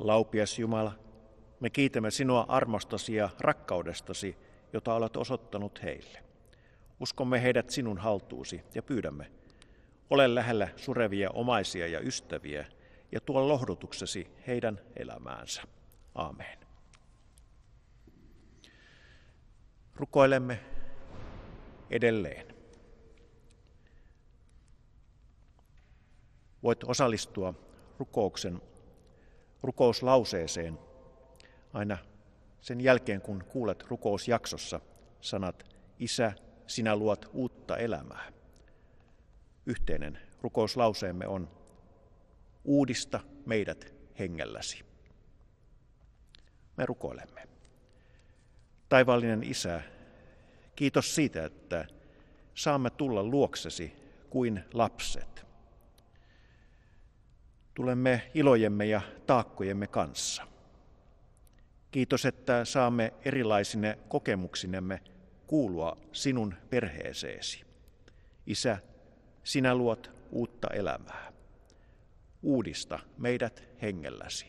Laupias 0.00 0.58
Jumala, 0.58 0.92
me 1.60 1.70
kiitämme 1.70 2.10
sinua 2.10 2.44
armostasi 2.48 3.14
ja 3.14 3.28
rakkaudestasi, 3.40 4.36
jota 4.72 4.94
olet 4.94 5.16
osoittanut 5.16 5.82
heille. 5.82 6.18
Uskomme 7.00 7.42
heidät 7.42 7.70
sinun 7.70 7.98
haltuusi 7.98 8.62
ja 8.74 8.82
pyydämme, 8.82 9.30
ole 10.10 10.34
lähellä 10.34 10.68
surevia 10.76 11.30
omaisia 11.30 11.86
ja 11.86 12.00
ystäviä 12.00 12.66
ja 13.12 13.20
tuo 13.20 13.48
lohdutuksesi 13.48 14.30
heidän 14.46 14.80
elämäänsä. 14.96 15.62
Amen. 16.14 16.58
Rukoilemme 19.94 20.60
edelleen. 21.90 22.54
Voit 26.62 26.84
osallistua 26.84 27.54
rukouksen 27.98 28.60
rukouslauseeseen 29.62 30.78
aina 31.72 31.98
sen 32.60 32.80
jälkeen, 32.80 33.20
kun 33.20 33.44
kuulet 33.48 33.82
rukousjaksossa 33.82 34.80
sanat 35.20 35.66
Isä, 35.98 36.32
sinä 36.66 36.96
luot 36.96 37.30
uutta 37.32 37.76
elämää. 37.76 38.32
Yhteinen 39.66 40.18
rukouslauseemme 40.42 41.26
on 41.26 41.48
Uudista 42.64 43.20
meidät 43.46 43.94
hengelläsi. 44.18 44.84
Me 46.76 46.86
rukoilemme. 46.86 47.48
Taivallinen 48.88 49.42
Isä, 49.42 49.82
kiitos 50.76 51.14
siitä, 51.14 51.44
että 51.44 51.86
saamme 52.54 52.90
tulla 52.90 53.22
luoksesi 53.22 53.92
kuin 54.30 54.64
lapset– 54.72 55.46
tulemme 57.80 58.30
ilojemme 58.34 58.86
ja 58.86 59.00
taakkojemme 59.26 59.86
kanssa. 59.86 60.46
Kiitos, 61.90 62.26
että 62.26 62.64
saamme 62.64 63.12
erilaisine 63.24 63.98
kokemuksinemme 64.08 65.00
kuulua 65.46 65.96
sinun 66.12 66.54
perheeseesi. 66.70 67.64
Isä, 68.46 68.78
sinä 69.44 69.74
luot 69.74 70.10
uutta 70.30 70.68
elämää. 70.74 71.32
Uudista 72.42 72.98
meidät 73.18 73.62
hengelläsi. 73.82 74.46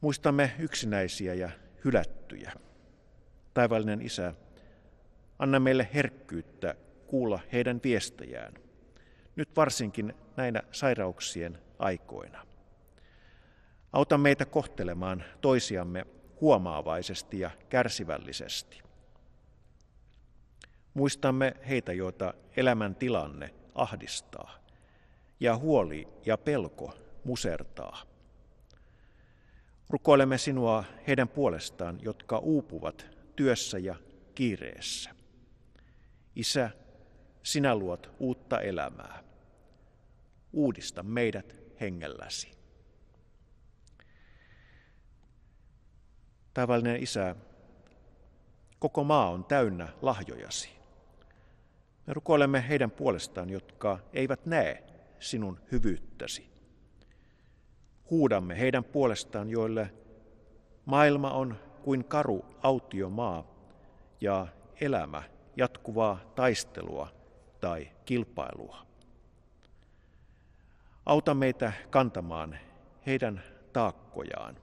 Muistamme 0.00 0.52
yksinäisiä 0.58 1.34
ja 1.34 1.50
hylättyjä. 1.84 2.52
Taivallinen 3.54 4.02
Isä, 4.02 4.34
anna 5.38 5.60
meille 5.60 5.88
herkkyyttä 5.94 6.74
kuulla 7.06 7.40
heidän 7.52 7.80
viestejään– 7.84 8.52
nyt 9.38 9.56
varsinkin 9.56 10.14
näinä 10.36 10.62
sairauksien 10.72 11.58
aikoina. 11.78 12.46
Auta 13.92 14.18
meitä 14.18 14.44
kohtelemaan 14.46 15.24
toisiamme 15.40 16.06
huomaavaisesti 16.40 17.40
ja 17.40 17.50
kärsivällisesti. 17.68 18.82
Muistamme 20.94 21.54
heitä, 21.68 21.92
joita 21.92 22.34
elämän 22.56 22.94
tilanne 22.94 23.54
ahdistaa 23.74 24.58
ja 25.40 25.56
huoli 25.56 26.08
ja 26.26 26.38
pelko 26.38 26.94
musertaa. 27.24 28.02
Rukoilemme 29.90 30.38
sinua 30.38 30.84
heidän 31.06 31.28
puolestaan, 31.28 31.98
jotka 32.02 32.38
uupuvat 32.38 33.06
työssä 33.36 33.78
ja 33.78 33.94
kiireessä. 34.34 35.10
Isä, 36.36 36.70
sinä 37.42 37.74
luot 37.74 38.10
uutta 38.18 38.60
elämää. 38.60 39.27
Uudista 40.58 41.02
meidät 41.02 41.56
hengelläsi. 41.80 42.52
Taivallinen 46.54 47.02
Isä, 47.02 47.36
koko 48.78 49.04
maa 49.04 49.30
on 49.30 49.44
täynnä 49.44 49.88
lahjojasi. 50.02 50.70
Me 52.06 52.14
rukoilemme 52.14 52.68
heidän 52.68 52.90
puolestaan, 52.90 53.50
jotka 53.50 53.98
eivät 54.12 54.46
näe 54.46 54.84
sinun 55.20 55.60
hyvyyttäsi. 55.72 56.50
Huudamme 58.10 58.58
heidän 58.58 58.84
puolestaan, 58.84 59.50
joille 59.50 59.90
maailma 60.84 61.30
on 61.30 61.56
kuin 61.82 62.04
karu 62.04 62.44
autiomaa 62.62 63.44
ja 64.20 64.46
elämä 64.80 65.22
jatkuvaa 65.56 66.32
taistelua 66.34 67.08
tai 67.60 67.90
kilpailua. 68.04 68.87
Auta 71.08 71.34
meitä 71.34 71.72
kantamaan 71.90 72.58
heidän 73.06 73.42
taakkojaan, 73.72 74.56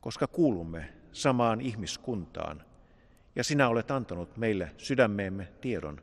koska 0.00 0.26
kuulumme 0.26 0.92
samaan 1.12 1.60
ihmiskuntaan 1.60 2.64
ja 3.36 3.44
sinä 3.44 3.68
olet 3.68 3.90
antanut 3.90 4.36
meille 4.36 4.70
sydämeemme 4.78 5.48
tiedon 5.60 6.02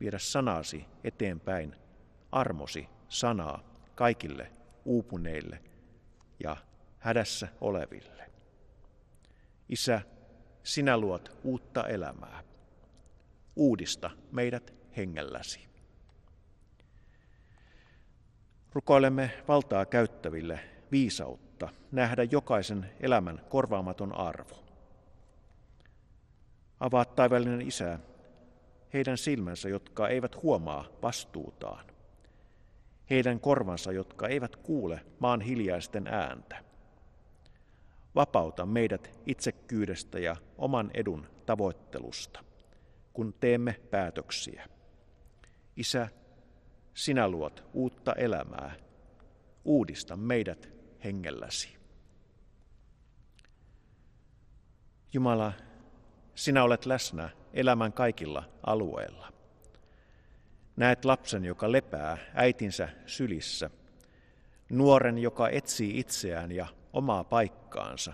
viedä 0.00 0.18
sanasi 0.18 0.84
eteenpäin, 1.04 1.76
armosi 2.32 2.88
sanaa 3.08 3.62
kaikille 3.94 4.52
uupuneille 4.84 5.62
ja 6.40 6.56
hädässä 6.98 7.48
oleville. 7.60 8.30
Isä, 9.68 10.00
sinä 10.62 10.98
luot 10.98 11.38
uutta 11.44 11.86
elämää. 11.88 12.42
Uudista 13.56 14.10
meidät 14.32 14.74
hengelläsi. 14.96 15.75
Rukoilemme 18.76 19.30
valtaa 19.48 19.86
käyttäville 19.86 20.60
viisautta 20.92 21.68
nähdä 21.92 22.22
jokaisen 22.22 22.90
elämän 23.00 23.40
korvaamaton 23.48 24.12
arvo. 24.12 24.64
Avaa 26.80 27.04
taivallinen 27.04 27.60
Isä 27.60 27.98
heidän 28.92 29.18
silmänsä, 29.18 29.68
jotka 29.68 30.08
eivät 30.08 30.42
huomaa 30.42 30.84
vastuutaan. 31.02 31.86
Heidän 33.10 33.40
korvansa, 33.40 33.92
jotka 33.92 34.28
eivät 34.28 34.56
kuule 34.56 35.00
maan 35.18 35.40
hiljaisten 35.40 36.06
ääntä. 36.06 36.64
Vapauta 38.14 38.66
meidät 38.66 39.10
itsekyydestä 39.26 40.18
ja 40.18 40.36
oman 40.58 40.90
edun 40.94 41.26
tavoittelusta, 41.46 42.44
kun 43.12 43.34
teemme 43.40 43.76
päätöksiä. 43.90 44.68
Isä, 45.76 46.08
sinä 46.96 47.28
luot 47.28 47.64
uutta 47.72 48.12
elämää. 48.12 48.72
Uudista 49.64 50.16
meidät 50.16 50.68
hengelläsi. 51.04 51.76
Jumala, 55.12 55.52
sinä 56.34 56.64
olet 56.64 56.86
läsnä 56.86 57.30
elämän 57.52 57.92
kaikilla 57.92 58.44
alueilla. 58.66 59.32
Näet 60.76 61.04
lapsen, 61.04 61.44
joka 61.44 61.72
lepää 61.72 62.18
äitinsä 62.34 62.88
sylissä, 63.06 63.70
nuoren, 64.70 65.18
joka 65.18 65.48
etsii 65.48 65.98
itseään 65.98 66.52
ja 66.52 66.66
omaa 66.92 67.24
paikkaansa. 67.24 68.12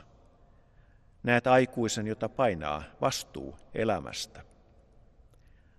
Näet 1.23 1.47
aikuisen, 1.47 2.07
jota 2.07 2.29
painaa 2.29 2.83
vastuu 3.01 3.57
elämästä. 3.75 4.45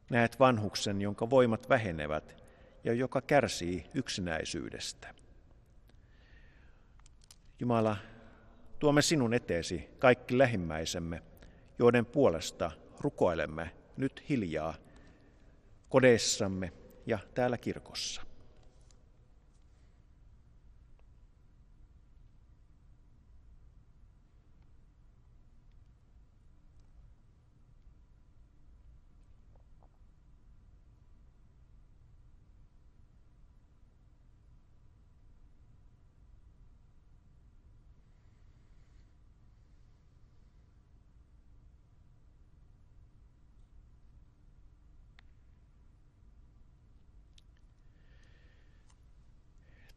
Näet 0.10 0.40
vanhuksen, 0.40 1.02
jonka 1.02 1.30
voimat 1.30 1.70
vähenevät 1.70 2.43
ja 2.84 2.94
joka 2.94 3.22
kärsii 3.22 3.86
yksinäisyydestä. 3.94 5.14
Jumala, 7.60 7.98
tuomme 8.80 9.02
sinun 9.02 9.34
eteesi 9.34 9.90
kaikki 10.00 10.38
lähimmäisemme, 10.38 11.22
joiden 11.80 12.06
puolesta 12.06 12.72
rukoilemme 13.00 13.72
nyt 13.98 14.24
hiljaa 14.30 14.74
kodeissamme 15.90 16.74
ja 17.06 17.20
täällä 17.34 17.58
kirkossa. 17.58 18.22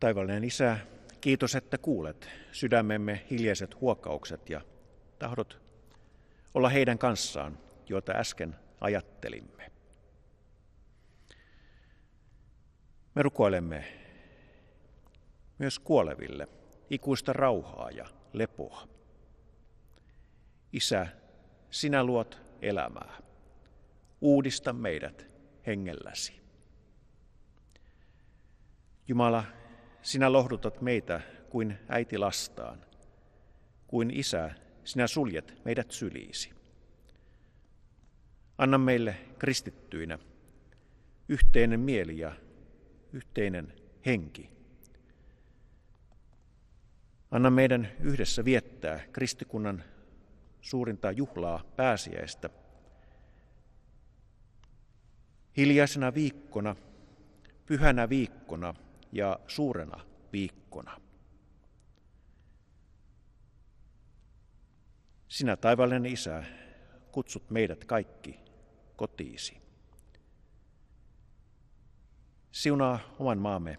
Taivallinen 0.01 0.45
Isä, 0.45 0.79
kiitos, 1.21 1.55
että 1.55 1.79
kuulet 1.79 2.29
sydämemme 2.53 3.27
hiljaiset 3.31 3.81
huokaukset 3.81 4.51
ja 4.51 4.61
tahdot 5.19 5.61
olla 6.55 6.69
heidän 6.69 6.99
kanssaan, 6.99 7.59
joita 7.89 8.13
äsken 8.13 8.57
ajattelimme. 8.81 9.71
Me 13.15 13.23
rukoilemme 13.23 13.85
myös 15.59 15.79
kuoleville 15.79 16.49
ikuista 16.91 17.33
rauhaa 17.33 17.91
ja 17.91 18.07
lepoa. 18.33 18.89
Isä, 20.73 21.07
sinä 21.71 22.05
luot 22.05 22.39
elämää. 22.63 23.23
Uudista 24.21 24.73
meidät 24.73 25.27
hengelläsi. 25.67 26.41
Jumala, 29.09 29.45
sinä 30.07 30.33
lohdutat 30.33 30.81
meitä 30.81 31.21
kuin 31.51 31.79
äiti 31.89 32.19
lastaan. 32.19 32.79
Kuin 33.87 34.11
isä, 34.11 34.51
sinä 34.85 35.07
suljet 35.07 35.65
meidät 35.65 35.91
syliisi. 35.91 36.51
Anna 38.59 38.79
meille 38.79 39.17
kristittyinä 39.39 40.19
yhteinen 41.29 41.81
mieli 41.81 42.19
ja 42.19 42.33
yhteinen 43.13 43.73
henki. 44.07 44.51
Anna 47.31 47.51
meidän 47.51 47.89
yhdessä 48.01 48.45
viettää 48.45 49.01
kristikunnan 49.13 49.85
suurinta 50.61 51.11
juhlaa 51.11 51.65
pääsiäistä. 51.77 52.51
Hiljaisena 55.57 56.15
viikkona, 56.15 56.77
pyhänä 57.67 58.09
viikkona– 58.09 58.75
ja 59.17 59.39
suurena 59.47 60.01
viikkona. 60.33 61.01
Sinä 65.29 65.57
taivallinen 65.57 66.07
Isä, 66.07 66.45
kutsut 67.13 67.51
meidät 67.51 67.85
kaikki 67.85 68.41
kotiisi. 68.97 69.57
Siunaa 72.53 72.99
oman 73.19 73.39
maamme 73.39 73.79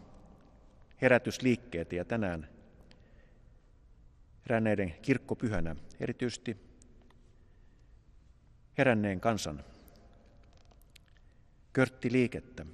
herätysliikkeet 1.01 1.93
ja 1.93 2.05
tänään 2.05 2.49
heränneiden 4.45 4.95
kirkkopyhänä 5.01 5.75
erityisesti 5.99 6.57
heränneen 8.77 9.19
kansan 9.19 9.63
körttiliikettä, 11.73 12.65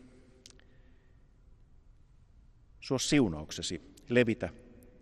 Suo 2.84 3.00
siunauksesi 3.00 3.96
levitä 4.10 4.50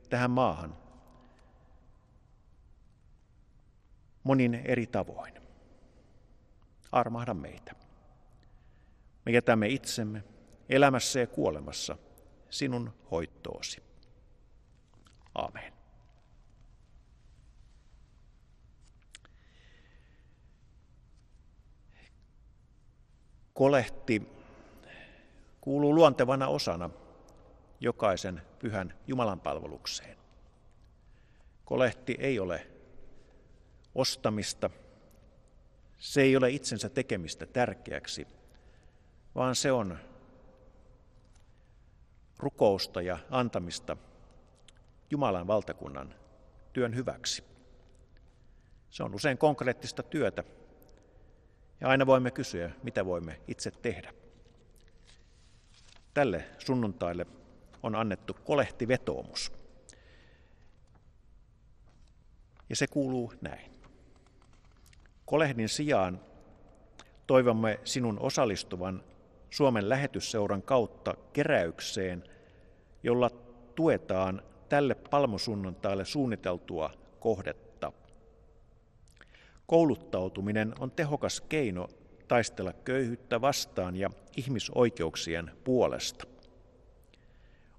tähän 0.10 0.32
maahan 0.32 0.78
monin 4.24 4.56
eri 4.56 4.88
tavoin. 4.88 5.34
Armahda 6.92 7.34
meitä. 7.34 7.76
Me 9.26 9.32
jätämme 9.32 9.68
itsemme 9.68 10.24
elämässä 10.70 11.20
ja 11.20 11.28
kuolemassa 11.28 11.98
sinun 12.50 12.94
hoittoosi. 13.12 13.84
Amen. 15.36 15.74
kolehti 23.54 24.22
kuuluu 25.62 25.96
luontevana 25.96 26.48
osana 26.48 26.90
jokaisen 27.82 28.42
pyhän 28.60 28.94
Jumalan 29.08 29.40
palvelukseen. 29.40 30.18
Kolehti 31.66 32.16
ei 32.20 32.40
ole 32.40 32.68
ostamista, 33.96 34.70
se 35.98 36.22
ei 36.22 36.38
ole 36.38 36.50
itsensä 36.50 36.90
tekemistä 36.90 37.46
tärkeäksi, 37.46 38.28
vaan 39.36 39.56
se 39.56 39.72
on 39.72 39.98
rukousta 42.40 43.02
ja 43.02 43.18
antamista 43.30 43.98
Jumalan 45.10 45.48
valtakunnan 45.48 46.16
työn 46.74 46.96
hyväksi. 46.96 47.44
Se 48.90 49.04
on 49.04 49.16
usein 49.16 49.38
konkreettista 49.38 50.04
työtä, 50.04 50.44
ja 51.82 51.88
aina 51.88 52.06
voimme 52.06 52.32
kysyä, 52.32 52.72
mitä 52.84 53.06
voimme 53.06 53.40
itse 53.48 53.72
tehdä. 53.72 54.14
Tälle 56.14 56.46
sunnuntaille 56.58 57.26
on 57.84 57.96
annettu 57.96 58.34
kolehtivetoomus. 58.34 59.52
Ja 62.70 62.76
se 62.76 62.88
kuuluu 62.88 63.34
näin. 63.42 63.72
Kolehdin 65.26 65.70
sijaan 65.70 66.20
toivomme 67.28 67.80
sinun 67.84 68.20
osallistuvan 68.20 69.04
Suomen 69.50 69.90
lähetysseuran 69.90 70.62
kautta 70.62 71.14
keräykseen, 71.34 72.24
jolla 73.04 73.30
tuetaan 73.76 74.42
tälle 74.70 74.96
palmusunnuntaille 74.96 76.06
suunniteltua 76.06 76.92
kohdetta. 77.20 77.92
Kouluttautuminen 79.66 80.74
on 80.80 80.92
tehokas 80.92 81.42
keino 81.42 81.88
taistella 82.28 82.74
köyhyyttä 82.74 83.42
vastaan 83.42 83.96
ja 83.96 84.10
ihmisoikeuksien 84.38 85.52
puolesta. 85.64 86.31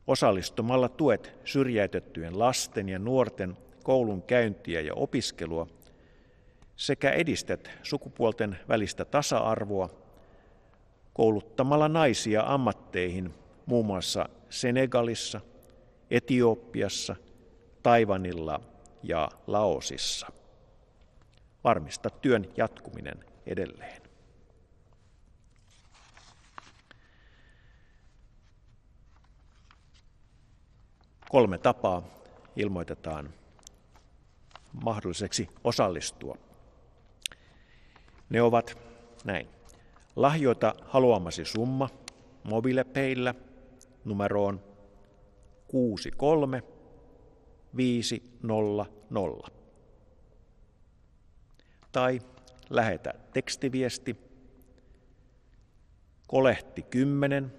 Osallistumalla 0.07 0.89
tuet 0.89 1.33
syrjäytettyjen 1.45 2.39
lasten 2.39 2.89
ja 2.89 2.99
nuorten 2.99 3.57
koulun 3.83 4.23
käyntiä 4.23 4.81
ja 4.81 4.95
opiskelua 4.95 5.67
sekä 6.77 7.11
edistät 7.11 7.71
sukupuolten 7.83 8.59
välistä 8.69 9.05
tasa-arvoa 9.05 9.91
kouluttamalla 11.15 11.89
naisia 11.89 12.43
ammatteihin 12.47 13.35
muun 13.67 13.87
muassa 13.87 14.29
Senegalissa, 14.51 15.41
Etiopiassa, 16.11 17.17
Taivanilla 17.83 18.61
ja 19.03 19.29
Laosissa. 19.47 20.27
Varmista 21.65 22.11
työn 22.11 22.49
jatkuminen 22.57 23.25
edelleen. 23.47 24.02
Kolme 31.33 31.59
tapaa 31.59 32.03
ilmoitetaan 32.57 33.35
mahdolliseksi 34.85 35.49
osallistua. 35.65 36.37
Ne 38.31 38.43
ovat 38.43 38.79
näin. 39.25 39.49
Lahjoita 40.17 40.75
haluamasi 40.83 41.45
summa 41.45 41.89
mobiilepeillä 42.45 43.35
numeroon 44.05 44.61
63 45.69 46.63
500. 47.77 48.87
Tai 51.93 52.21
lähetä 52.71 53.15
tekstiviesti 53.33 54.17
kolehti 56.27 56.83
10 56.83 57.53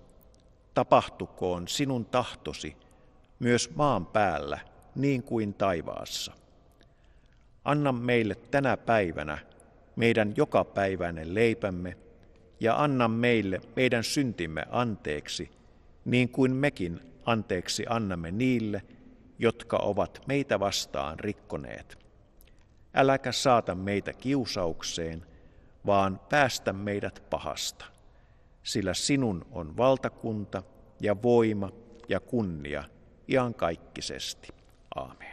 tapahtukoon 0.74 1.68
sinun 1.68 2.06
tahtosi 2.06 2.78
myös 3.40 3.76
maan 3.76 4.06
päällä 4.06 4.60
niin 4.96 5.24
kuin 5.24 5.54
taivaassa. 5.54 6.34
Anna 7.66 7.92
meille 7.92 8.36
tänä 8.36 8.78
päivänä 8.78 9.38
meidän 9.96 10.34
jokapäiväinen 10.38 11.34
leipämme 11.34 11.98
ja 12.64 12.84
anna 12.84 13.08
meille 13.08 13.62
meidän 13.76 14.04
syntimme 14.04 14.66
anteeksi, 14.70 15.52
niin 16.06 16.30
kuin 16.30 16.56
mekin 16.56 17.00
anteeksi 17.26 17.86
annamme 17.90 18.32
niille, 18.32 18.84
jotka 19.40 19.78
ovat 19.78 20.22
meitä 20.28 20.60
vastaan 20.60 21.20
rikkoneet. 21.20 21.98
Äläkä 22.94 23.32
saata 23.32 23.76
meitä 23.76 24.14
kiusaukseen, 24.14 25.26
vaan 25.86 26.20
päästä 26.30 26.74
meidät 26.74 27.24
pahasta, 27.30 27.86
sillä 28.64 28.94
sinun 28.94 29.46
on 29.52 29.78
valtakunta 29.78 30.64
ja 31.00 31.22
voima 31.24 31.70
ja 32.10 32.20
kunnia 32.20 32.84
iankaikkisesti. 33.30 34.48
Aamen. 34.96 35.33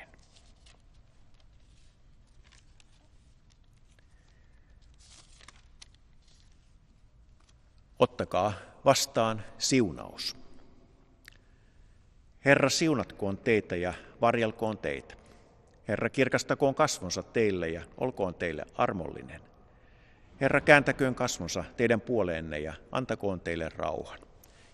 Ottakaa 8.01 8.53
vastaan 8.85 9.43
siunaus. 9.59 10.37
Herra 12.45 12.69
siunatkoon 12.69 13.39
teitä 13.39 13.77
ja 13.77 13.95
varjelkoon 14.21 14.79
teitä. 14.79 15.15
Herra 15.89 16.11
kirkastakoon 16.11 16.75
kasvonsa 16.75 17.23
teille 17.23 17.69
ja 17.69 17.83
olkoon 17.97 18.35
teille 18.35 18.65
armollinen. 18.75 19.41
Herra 20.41 20.61
kääntäköön 20.61 21.15
kasvonsa 21.15 21.65
teidän 21.77 22.01
puoleenne 22.01 22.59
ja 22.59 22.75
antakoon 22.93 23.41
teille 23.41 23.69
rauhan. 23.77 24.19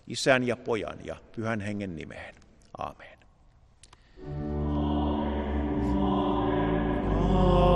Isän 0.07 0.43
ja 0.43 0.57
pojan 0.57 0.97
ja 1.03 1.15
pyhän 1.35 1.61
hengen 1.61 1.95
nimeen. 1.95 2.35
Aamen. 2.77 3.17
Hyvää 7.27 7.66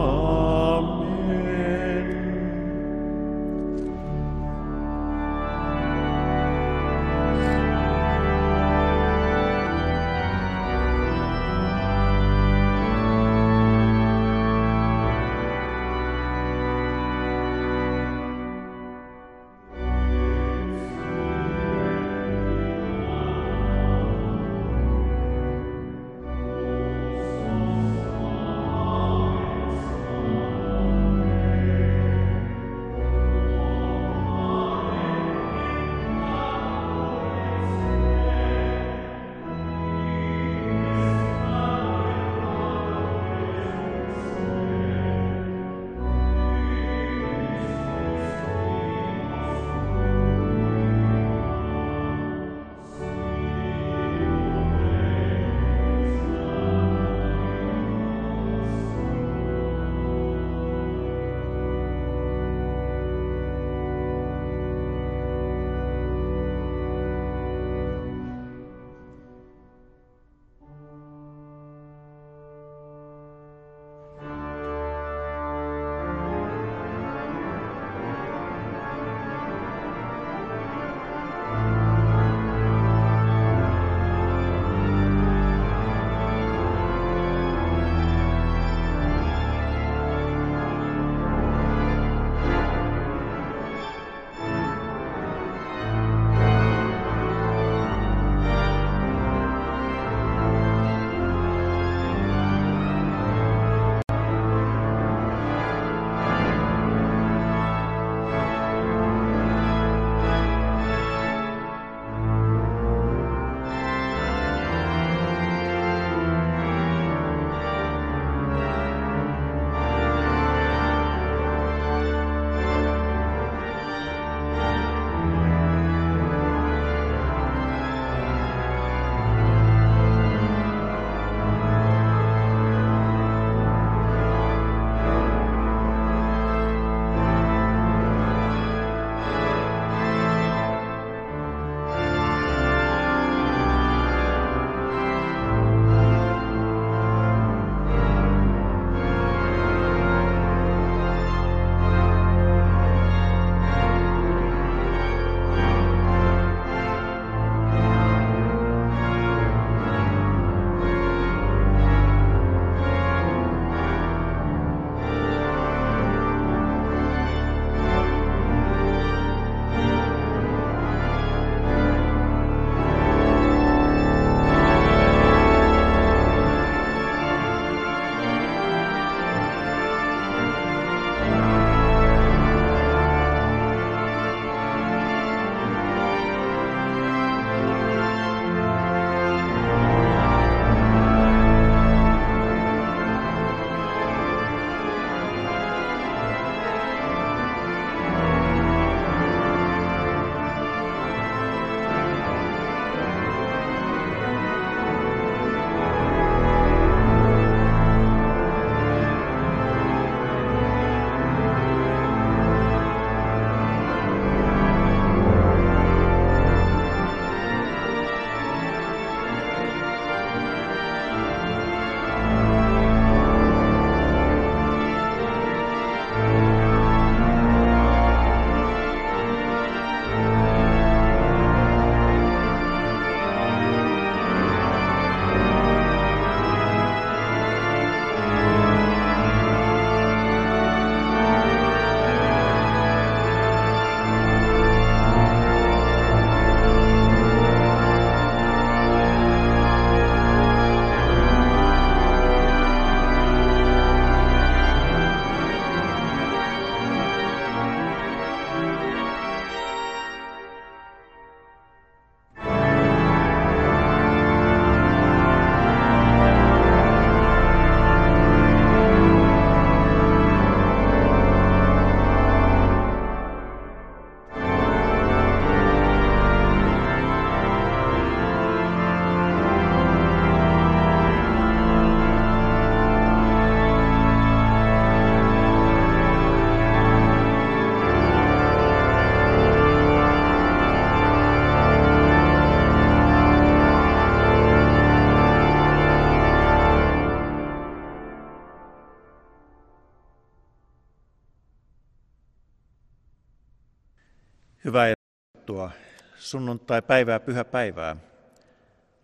sunnuntai-päivää, 306.21 307.19
pyhäpäivää 307.19 307.95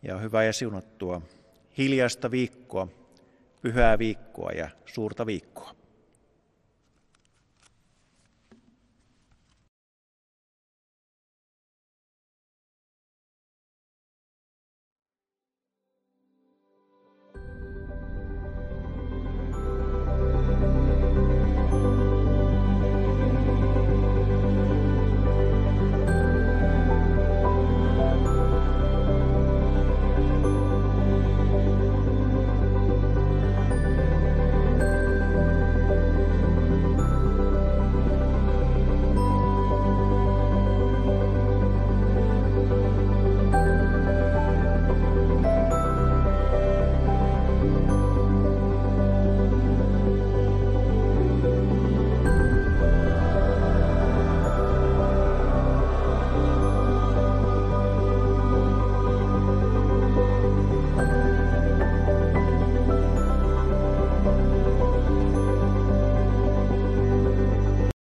ja 0.04 0.18
hyvää 0.18 0.44
ja 0.44 0.54
siunattua 0.54 1.22
hiljaista 1.78 2.32
viikkoa, 2.32 2.88
pyhää 3.62 4.00
viikkoa 4.00 4.52
ja 4.52 4.70
suurta 4.86 5.26
viikkoa. 5.26 5.76